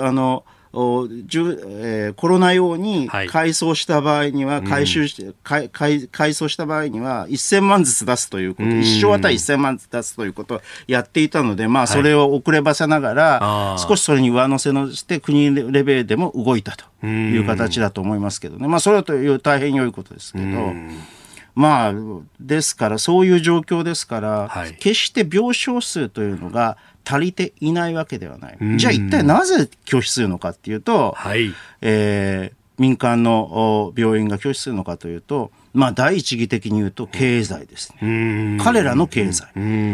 [0.00, 5.68] あのおじゅ、えー、コロナ用に改装した場合には、はい、回収して、うん、改
[6.08, 18.66] 改装した場合には1000万ずつ出すということ、一生あたり1000万ずつ出すということをやっていたので、まあ、それを遅ればせながら、はい、少しそれに上乗せのして国レベルでも動いたという形だと思いますけどね。
[18.66, 20.72] まあ、それはという大変良いことですけど、
[21.54, 21.94] まあ、
[22.40, 28.58] ですから、そういう状況ですから、はい、決して病床数というのが、足りていないわけではない。
[28.78, 38.58] じゃあ一体なぜ拒否するのかっていうと、はい、えー、民間の病院が拒否するのかというと、まあ第一義的に言うと経済ですね。
[38.62, 39.46] 彼らの経済。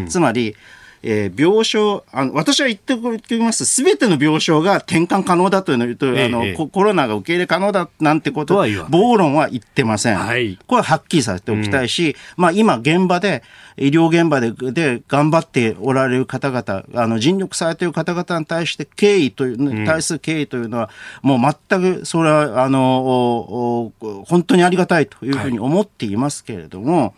[0.09, 0.55] つまり、
[1.03, 3.65] えー、病床、あの、私は言っておきます。
[3.65, 10.17] すべての病床が転換可能だというのと、えあの、え、コロナが受け入れ可能だなんてことは、暴論は言ってません。
[10.17, 13.43] はい、これははっきりさせておきたいし、うん、まあ今現場で、
[13.77, 20.91] 医療現場でで頑張っておられる方々、あの、尽力されている方々に対して敬意という、対する敬意というのは、
[21.23, 23.93] もう全く、それは、あの、
[24.27, 27.13] 本当にありがたいというふうに思っていますけれども、はい、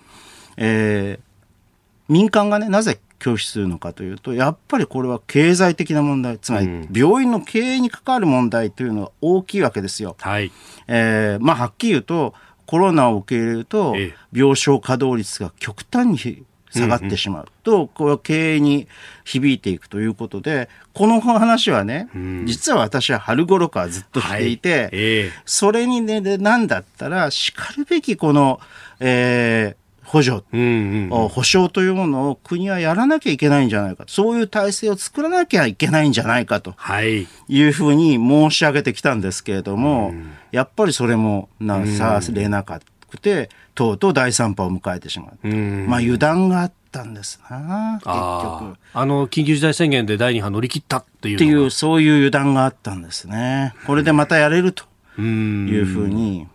[0.58, 10.16] えー、民間がね、なぜ拒否するのかというと、やっぱりこれは経済的な問題、つまり病院の経営に関わる問題というのは大きいわけですよ。
[10.18, 10.50] はい。
[10.88, 12.34] えー、まあ、はっきり言うと、
[12.66, 13.94] コロナを受け入れると、
[14.32, 17.48] 病床稼働率が極端に下がってしまう。
[17.62, 18.88] と、これは経営に
[19.24, 22.08] 響いていくということで、この話はね、
[22.44, 28.60] 実は私は春頃からずっとしていて、それにね、なんだったら、しかるべきこの、
[29.00, 29.76] えー、
[30.10, 36.74] 補助、うんうんうん、保障というものを国はやらなきゃいけないんじゃないかそういう体制を作らなきゃいけないんじゃないかと。
[37.04, 37.28] い。
[37.62, 40.12] うふうに申し上げてきたんですけれども、
[40.50, 45.48] やっぱりそれもなされなかくて、とうとう第3波を迎えてしまう。
[45.86, 48.78] まあ油断があったんですな、結局。
[48.92, 51.36] あの、緊急事態宣言で第2波乗り切ったっていう。
[51.36, 53.74] っていう、そういう油断があったんですね。
[53.86, 54.82] これでまたやれると
[55.20, 56.48] いうふうに。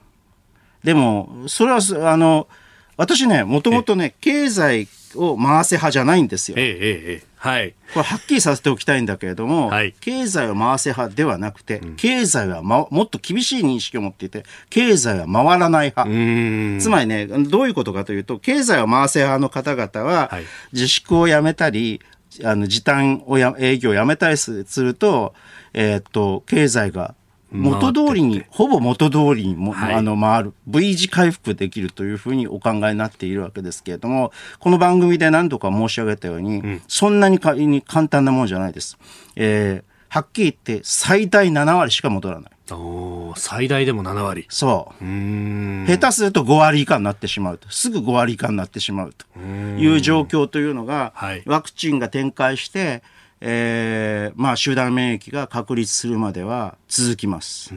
[0.83, 1.79] でも、それは、
[2.11, 2.47] あの、
[2.97, 6.57] 私ね、もともとね、経済を回せ派じゃないんですよ。
[6.57, 7.35] ええええ。
[7.37, 7.75] はい。
[7.93, 16.81] これはっきりさせておきたいんだけれども、はい、経済を回せ派ではなくて、うん、経済は、ま、もっと厳しい認識を持っていて、経済は回らない派。
[16.81, 20.31] つまりね、どういうことかというと、経済を回せ派の方々は、
[20.73, 22.01] 自粛をやめたり、
[22.43, 25.33] あの時短をや営業をやめたりすると、
[25.73, 27.15] えー、っと、経済が
[27.55, 38.97] 元通りに、ほぼ元通りにも、はい、あの回る、V 字回復できるというふうにお考えになっているわけですけれども、この番組で何度か申し上げたように、うん、そんなにかに簡単なものじゃないです。
[39.35, 42.51] えーはっきり言って最大7割しか戻らない。
[42.71, 44.45] お最大でも7割。
[44.49, 45.03] そう。
[45.03, 45.07] う
[45.87, 47.69] 下手すると5割以下になってしまうと。
[47.69, 49.39] すぐ5割以下になってしまうと
[49.77, 53.03] いう状況というのが、はい、ワクチンが展開して、
[53.47, 57.69] えー、まあ集団免疫が確立するまでは続きます。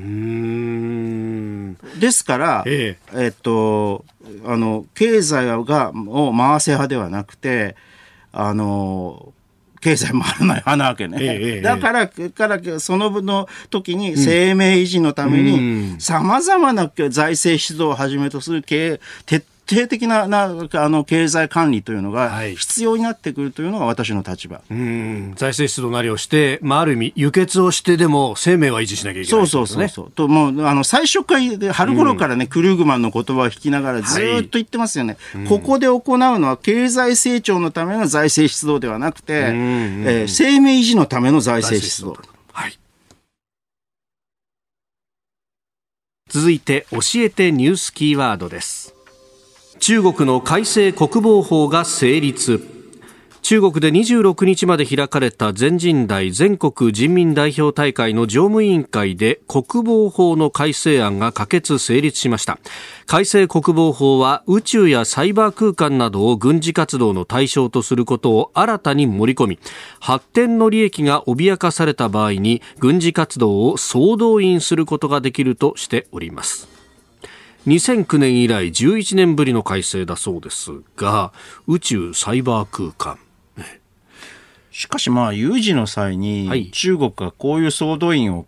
[2.00, 3.24] ですから、ええ。
[3.24, 4.06] えっと、
[4.46, 7.76] あの、経済が、を回せ派ではなくて、
[8.32, 9.34] あの、
[9.82, 11.18] 経済回らない派なわけね。
[11.20, 25.34] ええ、だから、からその分の時に生命維持のために、さまざまな財政出動をはじめとする経営、徹底的ななあの経済管理というのが必要になってくるというのが私の立場、はい、うん。
[25.36, 30.10] 財政出動なりをして、まあ、ある意味、輸血をしてでも生命は維持しなきゃいけない、ね、そうそうそう。
[30.10, 39.54] ともうあの最初から春頃からね、うん、クルーグマンの言葉を聞きながらずっと言ってますよね、はい、ここで行うのは経済成長のための財政出動ではなくて、うんうん、
[40.08, 42.16] えー、生命維持のための財政出動。
[42.52, 42.78] はい。
[46.28, 48.94] 続いて教えてニュースキーワードです
[49.88, 52.62] 中国の改正国防法が成立。
[53.40, 62.58] 中国で26日まで開かれた全人代全国人民代表大会の常務委員会で国防法の改正案が可決成立しました。
[63.06, 69.58] 改正国防法は宇宙やサイバー空間などを軍事活動の対象とすることを新たに盛り込み
[70.00, 76.77] 発展の利益が脅かされた場合に軍事活動を総動員することができるとしております。
[77.68, 81.32] 2009年以来11年ぶりの改正だそうですが
[81.66, 83.18] 宇宙サイバー空間。
[84.70, 88.46] しかしまあ有事の際に中国がこういう総動員を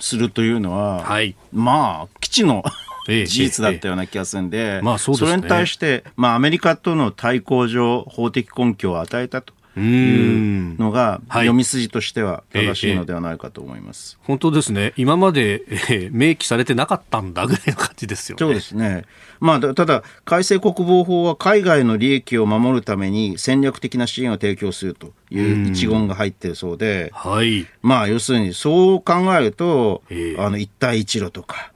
[0.00, 2.64] するというのは、はい、まあ基地の
[3.06, 14.18] 事実だったような気がするんで、まあそそれに対して、まあ、アメリカとの対抗上法的根拠を与えたというのが、読み筋としては正しいのではないかと思います。
[14.20, 14.92] ええ、本当ですね。
[14.96, 18.38] 今まで、えー、明記されてなかったんだぐらいの感じですよね。
[18.38, 19.04] そうですね。
[19.40, 27.66] まあ、ただ、改正国防法は海外の利益を守るために戦略的な支援を提供するという一言が入ってるそうで、はい。
[27.82, 31.70] まあ、要するに、そう考えると、えー、あの、一帯一路とか、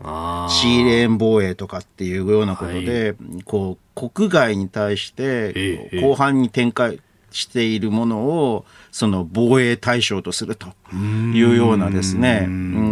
[0.48, 7.01] シーレーン防衛とかっていうようなことで、はい、こう、国外に対して、後半に展開、
[7.33, 12.47] しているものをその防衛対象とするというようなですね、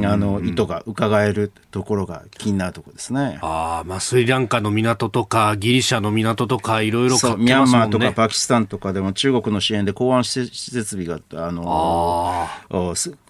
[0.06, 3.38] あの意図が伺えるところが気になるところですね。
[3.42, 12.46] あまあスリランカの港とかギリシャの港とかいろいろ、ね、ミャンマーとかパキスタンとかでも中国の支援で港湾施設備があの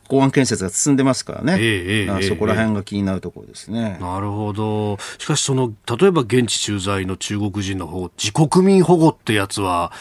[0.08, 9.92] 港湾建設が進んでますからね、えー、えー、そこら辺が気になるところですね、えー、なるほど、しかしその、例えば現地駐在の中国人の方自国民保護ってやつは、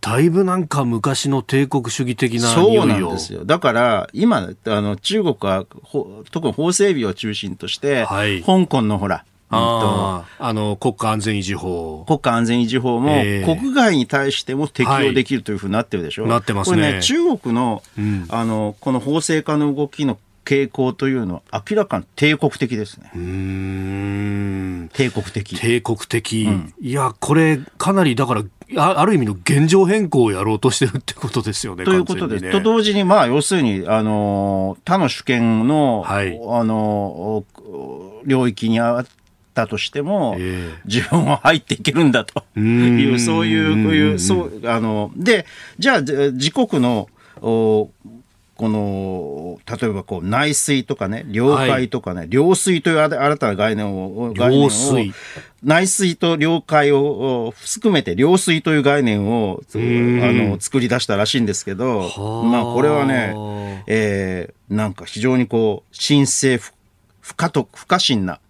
[0.00, 3.44] だいぶなんか昔の帝国主義的なそうなんですよ。
[3.44, 5.66] だから、今、あの、中国は、
[6.30, 12.04] 特に法整備を中心として、はい、香港のほら、ああの国家安全維持法。
[12.06, 13.10] 国家安全維持法も、
[13.44, 16.76] 国外に対しても適用できるというふうになってるでしょ、はい、なってますね。
[16.76, 20.18] これね、中国の、うん、あの、この法制化の動きの
[20.50, 23.10] 傾向というのは明らかに帝国的ですね。
[24.92, 25.56] 帝国的。
[25.56, 26.44] 帝国的。
[26.48, 28.42] うん、いや、これ、かなりだから、
[28.76, 31.84] ある意味の現状変更をやろうとしてるってことですよね。
[31.84, 32.44] ということです。
[32.44, 37.44] ね、と同時に、まあ、要するに、あの、他の主権の、はい、あの、
[38.24, 39.06] 領域にあっ
[39.54, 45.46] たとしても、えー、自分は入っていけるんだという、そういう、こういう、そう、あの、で、
[45.78, 47.08] じゃあ、自国の、
[47.42, 47.90] お
[48.60, 54.70] この、例えばこう内水とかね、領海とかね、はい、領水という新たな概念を、概念を
[55.64, 62.00] 内水と領海を含めて領水という概念をあの作り出したらしいんですけど、
[62.44, 66.74] まあこれはね、えー、なんか非常にこう、神聖不
[67.22, 68.40] 不可と不可侵な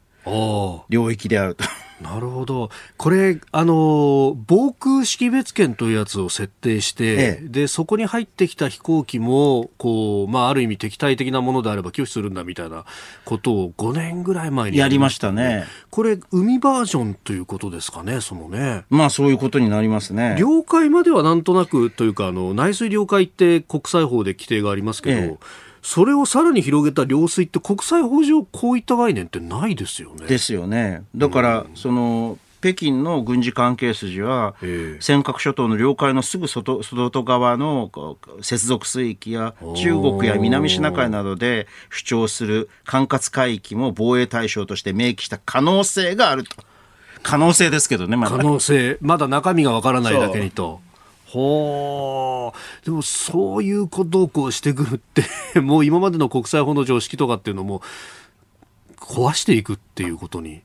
[0.88, 1.64] 領域であると。
[2.00, 2.70] なるほど。
[2.96, 12.84] これ、あの、防空識別圏というやつを設定して、ええ、で、そこに入ってきた飛行機も、こう、まあ、ある意味敵対的なものであれば拒否するんだみたいな
[13.24, 15.64] ことを5年ぐらい前にやりましたね。
[15.90, 18.84] これ、海バージョンということですかね、そのね。
[18.88, 20.36] まあ、そういうことになりますね。
[20.38, 25.38] 領海まではなんとなくというか、あの、内水領海って国際法で規定がありますけど、え
[25.82, 30.26] それをさらに広げた領水って国際法上こういった概念ってないですよね。
[30.26, 31.02] ですよね。
[31.14, 34.54] だから、その北京の軍事関係筋は、
[35.00, 37.90] 尖閣諸島の領海のすぐ外外側の
[38.42, 46.56] 接続水域や中国や南シナ海などで主張する管轄海域も防衛対象として明記した可能性があると。
[47.22, 48.36] 可能性ですけどね、まだ。
[48.36, 48.98] 可能性。
[49.00, 50.80] まだ中身がわからないだけにと。
[51.30, 52.52] ほ
[52.82, 55.24] うでもそういうことをこうしてくるって
[55.60, 57.82] もう今までの国際法の常識とかっていうのも
[58.96, 60.62] 壊していくっていうことに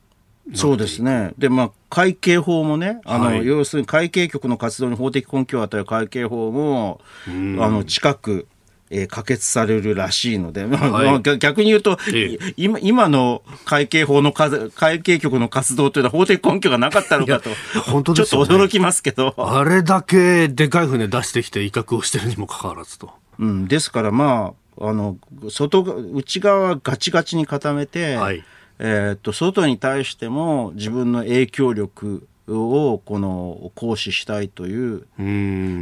[0.54, 1.32] そうですね。
[1.38, 8.46] で、まあ、会計法もね、あの、はい、要するに会計局の活動に法的根拠を与える会計法も、あの、近く、
[8.90, 19.34] えー、可決されるらしいので、はい、 逆に言うと、ええ、今今の会計法の会計局の活動というのは法的根拠がなかったのかと、本当、ね、ちょっと驚きますけど。
[19.36, 23.10] あれだけでかい船出してきて威嚇をしてるにもかかわらずと。
[23.38, 25.16] うん、ですからまあ、あの、
[25.50, 28.44] 外、内側はガチガチに固めて、はい。
[28.78, 35.06] えー、っと外に対しても自分の影響力をこの行使したいという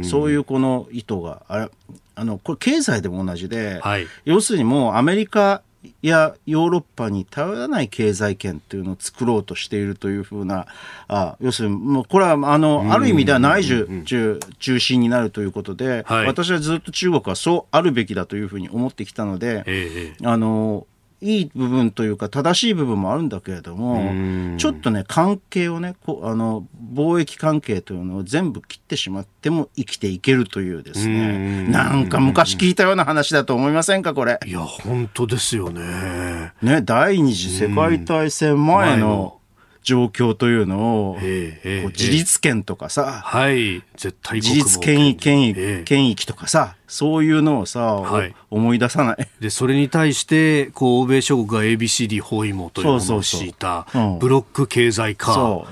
[0.03, 1.69] そういうこの意図があ
[2.15, 5.61] あのこれ経済でも同じで、はい、要するにもうアメリカ
[6.01, 10.65] やヨーロッパに頼らない経済圏というのを作ろうとしているというふうな
[11.07, 20.87] あ要するにもうこれはあのある意味では内需中心になるということで、はい、私はずっと中国はそうあるべきだというふうに思ってきたので、ええ、あの
[21.25, 31.67] いい部分というか正しい部分もあるんだけれどもちょっとね関係をねこあの貿易関係というのを全部切ってしまっても生きていけるというですね。
[31.67, 34.39] なんか昔聞いたような話だと思いませんかこれ。
[34.45, 36.53] いや本当ですよね。
[36.61, 39.39] ね第二次世界大戦前の
[39.85, 49.27] 状況というのを、自立権とかさ、はい、絶対自立権益、権益、権益とかさ、そういうのをさ、はい、思い出さない。
[49.39, 53.85] で、それに対して、こう、欧米諸国が ABCD 包囲網というものを敷いた、
[54.19, 55.65] ブロック経済化。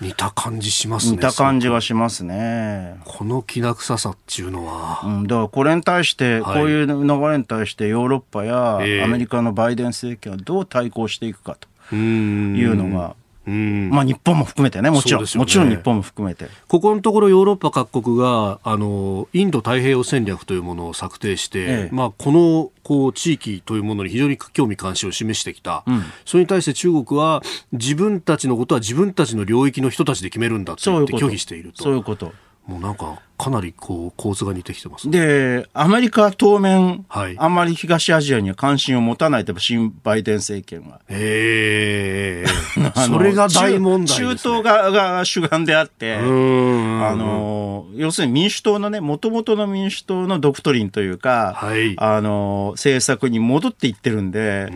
[0.00, 1.12] 似た感じしますね。
[1.12, 2.96] 似た感じがしますね。
[3.04, 5.02] このきな臭さっていうのは。
[5.04, 6.94] うん、だからこれに対して、こういう流
[7.30, 11.58] れに対してヨーロッパやアメリカのバイデン政権はどう対抗していくか
[11.90, 13.14] というのが、
[13.46, 16.48] まあ日本も含めてね、もちろん、ね、もちろん日本も含めて。
[16.68, 25.84] ここのところヨーロッパ各国が、あの、インド太平洋戦略というものを策定して、ええ、まあこの、こう、地域というものに非常に興味関心を示してきた。
[25.86, 31.82] うん、それに対して中国は、自分たちのことは自分たちの領域の人たちで決めるんだって言って拒否していると。
[31.82, 32.32] そういうこと。
[32.66, 41.00] もうなんかかなりこう構図が似てきてます、ね、でアメリカは当面、はい、あんまり東アジアには関心を持たないと新バイデン政権は。
[41.08, 42.46] へえ
[43.08, 54.68] それが大問題、ね、中東がが主眼であってあの要するに民主党のねもともとの民主党のドクトリンというか、はい、あの政策に戻っていってるんで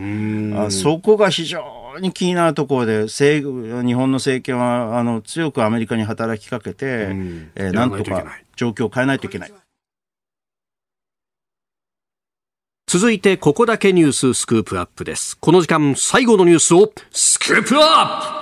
[0.57, 3.43] あそこが非常に気になるところで日
[3.93, 6.85] 本の政権はあの強くアメリカに働きかけて、
[7.55, 8.25] えー、なんとか
[8.55, 9.53] 状況を変えないといけない。
[12.87, 15.37] 続いてここだけニューススクープアップです。
[15.37, 18.41] この時間最後のニュースをスクープア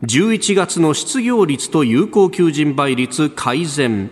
[0.00, 0.06] ップ。
[0.06, 4.10] 11月の失業率と有効求人倍率改善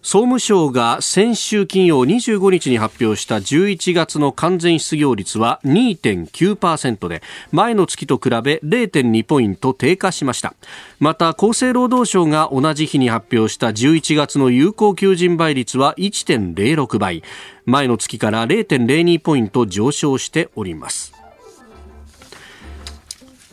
[0.00, 7.20] 総務省が先週金曜25日に発表した11月の完全失業率は2.9%で
[7.50, 10.54] 前の月と比べ0.2ポイント低下しました。
[11.00, 17.24] また厚生労働省が同じ日に発表した11月の有効求人倍率は1.06倍。
[17.66, 21.17] 前の月から0.02ポイント上昇しております。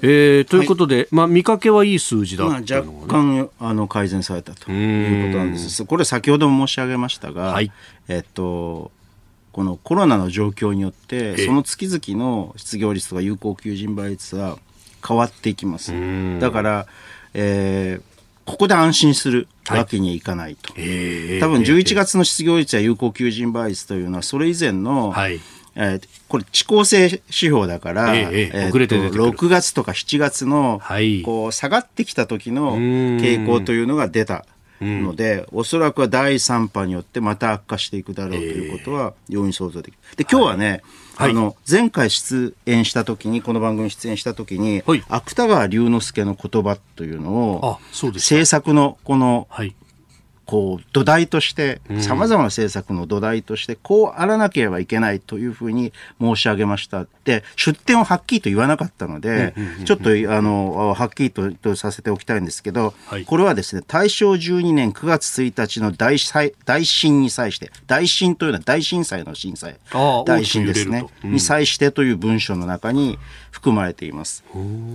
[0.01, 5.85] えー、ということで、はい、まあ、見かけはいい数字だ、ね、若干あの改善されたということなんです。
[5.85, 7.71] これ先ほども申し上げましたが、はい、
[8.07, 8.91] えっと
[9.51, 14.57] このコロナの状況によってその月々の失業率とか有効求人倍率は
[15.07, 15.93] 変わっていきます。
[16.39, 16.87] だから、
[17.33, 25.39] えー、ここで安心するわけにはいかないと、はい、多分11月の失業率や有効求人倍率というのはそれ以前の、はい
[25.75, 34.45] えー、これ、遅効性指標だから、えええー、遅れて出て6月とか7月の、はい、こう下がってきた時の傾向というのが出た
[34.81, 39.99] ので、おそらくは第3波によってまた悪化していくだろうということは容易に想像できる。
[40.15, 40.81] で、今日はね、
[41.15, 49.75] はい、あの、前回出演した時に、この番組出演した時に、はい、芥川龍之介の言葉というのを、政策のこの、はい
[50.45, 55.91] こう土台としてさまざまな政策の土台としてこうあらなければいけないというふうに
[56.21, 57.07] 申し上げました。
[57.23, 66.17] で出典をはっきりと言わなかったのでちょっとあのはっきりととさせておきたいんですけど、はい、これはですね大正12年9月1日の大
[66.65, 69.77] 大震に際して大震というのは大震災の震災。
[70.25, 73.17] 大震ですね、うん、に際してという文章の中に
[73.51, 74.43] 含まれています。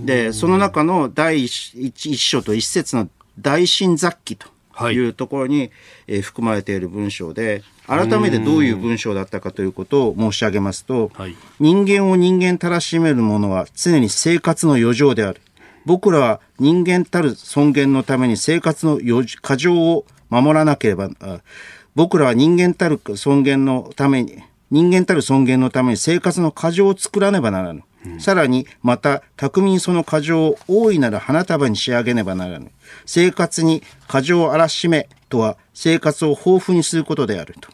[0.05, 4.47] でその中の第一章と一節の大震雑記と
[4.89, 4.97] い。
[4.97, 5.69] うところに、
[6.07, 15.41] えー、含まれている文章で改めてどういう文章だったかということを申し上げますと、はい、人間を人間たらしめるものは常に生活の余剰である。
[15.85, 18.99] 僕らは人間たる尊厳のために生活の
[19.41, 21.09] 過剰を守らなければ、
[21.95, 27.83] 僕らは人間たる尊厳のために、人間たる尊厳のために生活の過剰を作らねばならぬ。
[28.05, 32.71] うん、さらに、また、巧みにその過剰を大いなる花束に仕上げねばならぬ。
[33.05, 37.69] 生活に過剰を荒らしめとは、生活を豊富にすることであると。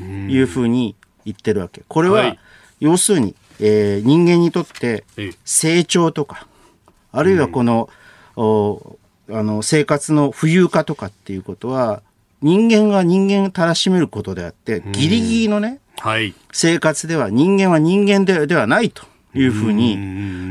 [0.00, 0.94] いうふうに
[1.24, 1.82] 言ってるわけ。
[1.88, 2.38] これは、はい、
[2.80, 5.04] 要するに、えー、人間にとって
[5.44, 6.46] 成長とか、
[7.12, 7.88] あるいはこの、
[8.36, 8.98] お
[9.28, 12.02] あの生活の浮遊化とかっていうことは
[12.42, 19.04] 人間が人間をたらしめることであってギリギリのね、はい、生活では人間は人間でではないと
[19.36, 19.96] いうふうに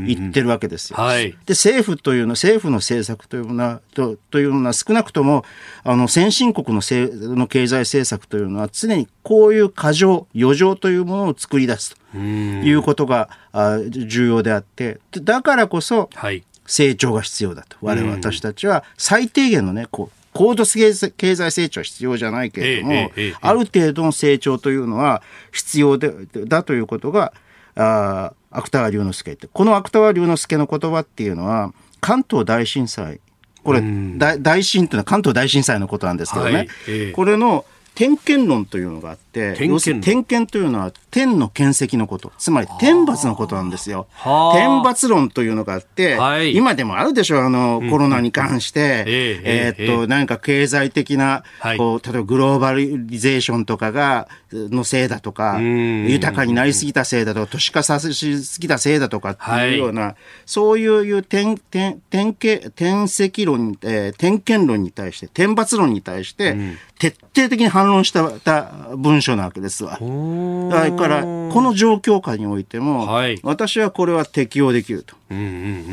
[0.06, 0.98] 言ってるわけですよ。
[0.98, 5.44] はい、で政府というの政府の政策というのはとというのは少なくとも
[5.84, 16.44] あの先進国のせの経済政策というのは常にこういう過剰余剰というものを作り出すということがあ重要であってだからこそ、はい。
[16.66, 17.76] 成長が必要だと。
[17.80, 23.10] 我々私たちは最低限のね、こう、高度経済成長は必要じゃないけれども、
[23.40, 26.12] ある程度の成長というのは必要で
[26.46, 27.32] だということが、
[27.76, 29.46] あ芥川龍之介って。
[29.46, 33.20] この芥川龍之介の言葉っていうのは、関東大震災、
[33.62, 33.82] これ、
[34.16, 36.68] 大大震というのは関東大震災のことなんですけどね、はい。
[36.88, 37.12] え。
[37.12, 37.64] これの
[37.96, 44.06] 点検論というのがあって、点検点検というのは天の見石のこと、つまり天罰のことなんですよ。
[44.52, 51.42] 天罰論というのがあって、はい、今でもあるでしょ、あの、コロナに関して、えー、っと、何か経済的な、
[51.78, 66.56] こう、例えばグローバリゼーションとかが、のせいだとか、豊かになりすぎたせいだとか、都市化させすぎたせいだとかっていうような、はい、そういう点、点、点、点石論、えー、点検論に対して、天罰論に対して、
[66.98, 68.62] 徹底的に反論した
[68.96, 69.92] 文書なわけですわ。
[69.92, 71.26] だからこ
[71.62, 75.14] の状況下においても、はい、私はこれは適用できると。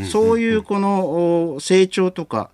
[0.10, 2.50] そういうこの成長とか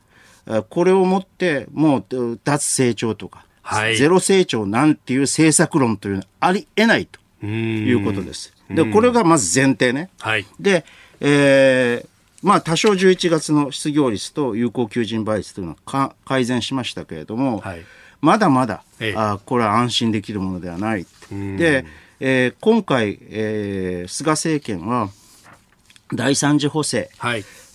[0.69, 8.53] これをもってもう脱成長とか、はい、ゼロ成長なんていう政策論というのはありえないということです。
[8.69, 10.09] でこれがまず前提ね。
[10.19, 10.85] はい、で、
[11.21, 12.09] えー
[12.41, 17.81] まあ、多少11月の失業率と有効求人倍率というのは改善しましたけれども、はい、
[18.21, 21.05] まだまだ、ええ、あこれは安心できるものではない。
[21.31, 21.85] で、
[22.19, 25.09] えー、今回、えー、菅政権は
[26.13, 27.09] 第三次補正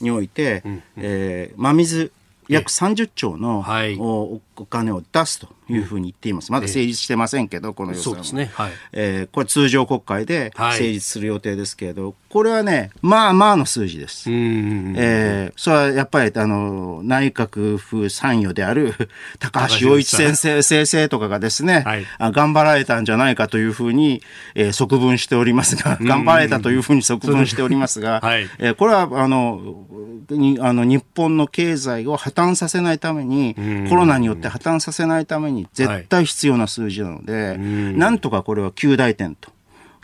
[0.00, 2.12] において、はい、えー、真水
[2.48, 6.52] 約30兆の、はい、おお金を出すというふうに言っています。
[6.52, 8.16] まだ成立してませんけど、この予算は。
[8.16, 8.50] そうですね。
[8.54, 14.30] はい、えー、これ通常国会で成立する予定ですけれど、はい、これはね、まあまあの数字です。
[14.30, 18.94] えー、それはやっぱり、あの、内閣府参与である
[19.38, 24.22] 高橋洋一先生、先生とかがですね、はい、あ頑張られたんじゃないかというふうに、
[24.54, 29.86] えー、側分しておりますが、頑張られたというふうに側分しておりますが、はい、えー、これは、あの、
[30.30, 33.54] にあの日本の経済を破綻させないために、
[33.88, 39.52] コロナによって破綻させないために絶対必要な数字なので、はい、なんとかこれは9大点と。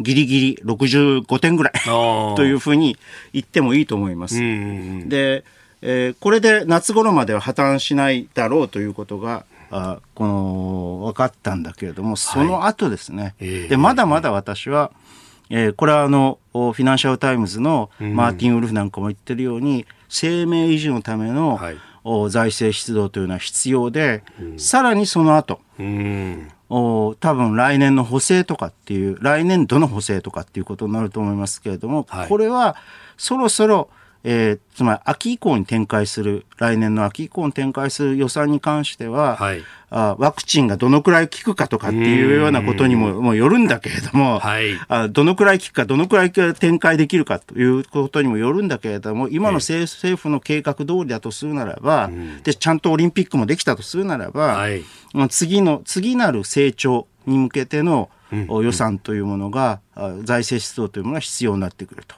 [0.02, 2.96] ギリギリ65点ぐらい というふうに
[3.32, 4.38] 言ってもいいと思います。
[4.38, 5.44] で、
[5.82, 14.90] えー、これで夏頃までは破綻しないだろうということがあこの分かったんだけれどもその後ですね、はい、でまだまだ私は、
[15.48, 21.76] えー、これはあのフィナンシャル・タイムズのマーティン・ウルフなんかも言ってるように、生命維持のための、はい、
[22.28, 32.76] 財政出動というのは必要で、うん、さらにその後、うん、お多分来年の補正とかっていう来年度の補正とかっていうことになると思いますけれども、はい、これは
[33.16, 33.90] そろそろ
[34.22, 52.10] えー、つまり秋以降に展開する来年の秋以降に展開する予算に関しては、はい、あワクチンがどのくらい効くかとかっていうようなことにももよるんだけれども、はい、あどのくらい効くかどのくらい展開できるかということにもよるんだけれども今の政,、政府の計画通りだとするならば、
[52.42, 54.84] でちゃんとオリンピックもできたとするならば、はい、
[55.30, 59.80] 次の次なる成長に向けての予算というものが、
[60.22, 62.16] 財政出動というものが必要になってくると、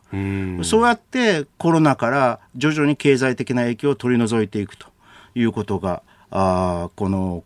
[0.65, 4.87] そうやってコロナから徐々に経済的な影響を取り除いていくと
[5.35, 7.45] いうことがあこの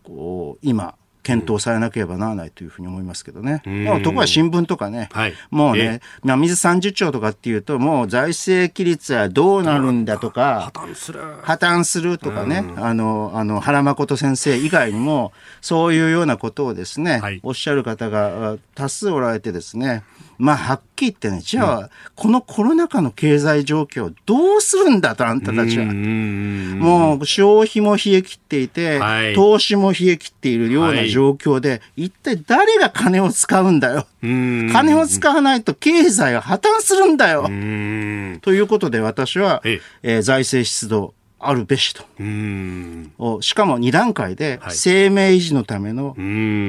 [0.63, 0.95] 今
[1.27, 3.61] 検討されなければならないというふうに思いますけどね。
[3.65, 11.21] でもところが新聞とかね、はい、もうね、ま水30兆とかっていうと、もう財政規律はどうなるんだとか、破綻する。
[11.43, 20.05] 破綻するとかね、あの、あの、原誠先生以外にも、そういうようなことをですね、はい、おっしゃる方が多数おられてですね、
[20.39, 25.87] まあ、はっきり言ってね、じゃあ、うん、このコロナ禍の経済状況どうするんだと、あんたたちは。
[25.87, 34.07] もう、消費も冷え切っていて、はい、投資も冷え切っているような状況で、はい、一体誰が金を使うんだよ。
[34.23, 37.45] 金を使わないと経済は破綻するんだよ。
[38.41, 42.03] ということで、私は、えー、財政出動、あるべしと。
[43.43, 46.15] しかも2段階で、生命維持のための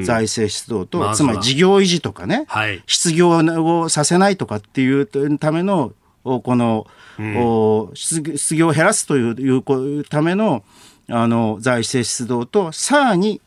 [0.04, 5.94] 財政出動と、つまり事業維持とかね、はい、失業をさせないとかっていうための、
[6.24, 6.86] この、
[7.18, 10.64] うん、失業を減らすというための
[11.10, 13.42] あの財政出動と、さらに、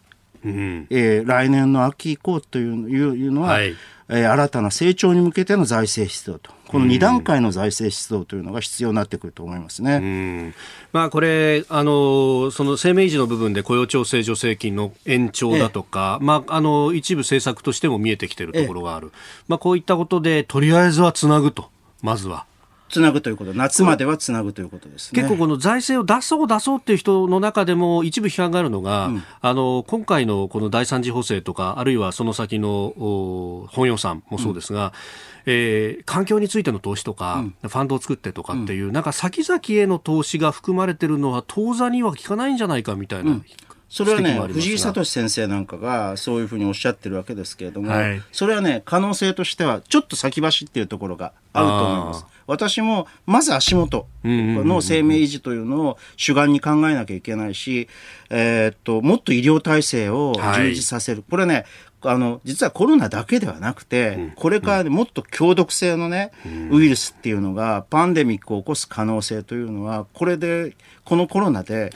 [0.45, 3.75] うん、えー、来年の秋以降といういうのは、はい。
[4.13, 6.51] えー、新たな成長に向けての財政出動と。
[6.67, 10.55] この2段階の財政出動というのが必要になってくると思いますね。
[10.93, 19.17] まあ、これあの、その生命維持の部分で雇用調整助成金の延長だとか、ええ、まあ、あの一部政策としても見えてきているところがある、え、
[19.49, 21.71] まあ、こういったことで、とりあえずはつなぐと、
[22.03, 22.47] まずは。
[22.91, 25.23] つなぐということ、夏まではつなぐということですね。
[25.23, 32.93] 結構この財政を出そう出そうっていう人の中でも一部批判があるのが、うん、あの、今回のこの第三次補正とか、あるいはその先の
[33.71, 34.93] 本予算もそうですが、うん。
[35.47, 43.31] えー、環境についての投資とか、うん、ファンドを作ってとかっていう、うん、なんか先々への投資が含まれてるのは当座には効かないんじゃないかみたいな。
[43.31, 43.45] うん
[43.91, 52.25] それはね、藤井聡先生なんかがそういうふうにおっしゃってるわけですけれども、はい、それはね、可能性としては、ちょっと先走っていうところがあると思います。
[52.47, 57.89] 私も、まず足元の生命維持というのを主眼に考えなきゃいけないし、
[58.31, 61.19] えー、っと、もっと医療体制を充実させる。
[61.19, 61.65] はい、これね、
[62.03, 71.91] あの、実はコロナだけではなくて、うん、これからもっと強毒性のね、うん、ウイルスっていうのが、パンデミックを起こす可能性というのは、これで、このコロナで、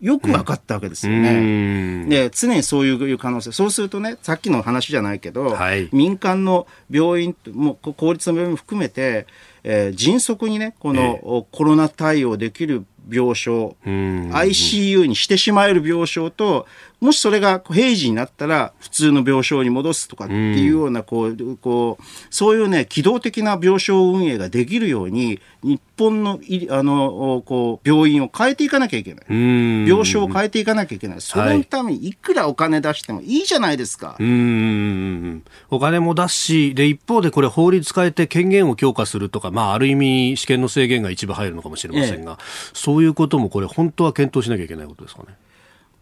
[0.00, 1.30] よく分かったわけですよね。
[1.30, 3.52] うん、で、常にそういう可能性。
[3.52, 9.26] そうするとね、さっきの話じゃないけど、はい、民間の病院、も公立の病院も含めて、
[9.62, 16.66] えー、迅速にね、このコロナ対応できる病床、ICU にしてしまえる病床と、
[17.00, 26.40] もしそれが平時になったら普通の病床に戻すとかっていうような、こう、こう、そういうね、機動的な病床運営ができるように、日本の、
[26.70, 29.24] あの、こう、病院を変えていかなきゃいけない。
[29.28, 31.20] 病床を変えていかなきゃいけない。
[31.22, 34.16] そのためにいくらお金出してもいいじゃないですか。
[35.70, 42.44] お金も出すし、で、一方でこれ法律変えて権限を強化するとか、まあ、ある意味試験の制限が一部入るのかもしれませんが、ええ、
[42.74, 45.28] そういうこともこれ本当は検討しなきゃいけないことですかね。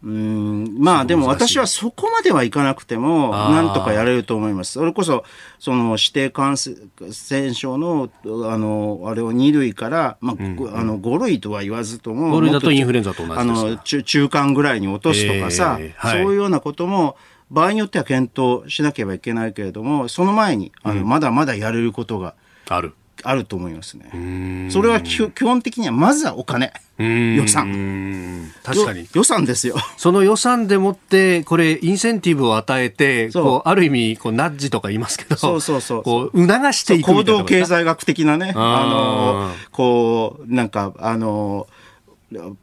[0.03, 0.77] うん。
[0.79, 4.73] まあでも私はそこまではいかなくても、なんとかやれると思います。
[4.73, 5.23] それこそ、
[5.59, 17.17] その指定感染症の、あの、あれを2類から、まあ、うんうん、あの、5類とは言わずとも、5類だとインフルエンザと同じあの中、中間ぐらいに落とすとかさ、えーはい、そういうようなことも、
[17.51, 22.35] 場合によっては検討しなければいけないけれども、その前に、あの、まだまだやれることが、
[22.69, 22.93] ある。
[23.23, 24.69] あると思いますね。
[24.71, 26.73] それは基本的にはまずはお金。
[26.99, 28.51] 予算。
[28.61, 29.07] 確かに。
[29.13, 29.75] 予算ですよ。
[29.95, 36.03] その予算でもって、これ、インセンティブを与えて、こう、ある意味、こう、ナッジとか言いますけど、そうそうそう。
[36.03, 41.67] こう、促していく行動経済学的なね、あの、こう、なんか、あの、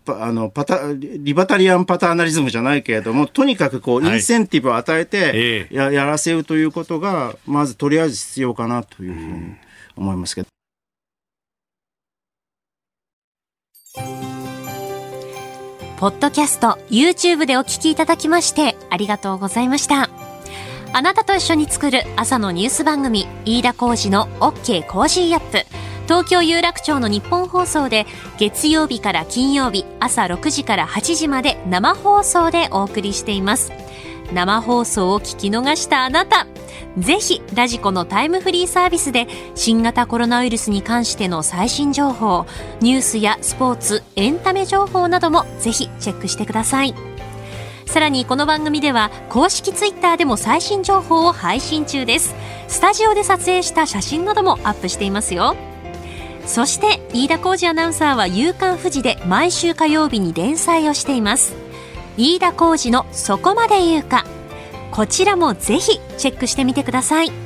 [0.06, 9.56] あのパタリバタリアンパターナリズムじゃないけれどもとにかくこうインセンティブを与えてや,、やらせるということがまずとりあえず必要かなというふうに
[9.96, 10.48] 思いますけど。
[15.98, 20.10] ポッドキャスト、YouTube でお聞きいただきましてありがとうございました。
[20.92, 25.66] あなたと一緒に作る朝のニュース番組、飯田浩司の OK Cozy up。
[26.04, 28.06] 東京有楽町のニッポン放送で
[28.38, 33.72] 月曜日から金曜日朝6時から8時まで生放送でお送りしています。
[34.32, 36.46] 生放送を聞き逃したあなた。
[36.98, 42.46] ぜひラジコのタイムフリーサービスで新型コロナウイルスに関しての最新情報
[42.80, 46.94] ニュースやスポーツエンタメ情報などもぜひチェックしてください。
[47.84, 52.34] さらにこの番組では公式ツイッターでも最新情報を配信中です。
[52.66, 55.54] スタジオで撮影した写真などもアップしていますよ。
[56.46, 61.65] そして飯田浩二アナウンサーは「夕刊富士」で毎週火曜日に連載をしています。
[62.16, 64.24] 飯田浩二の「そこまで言うか」
[64.90, 67.45] こちらもぜひチェックしてみてください。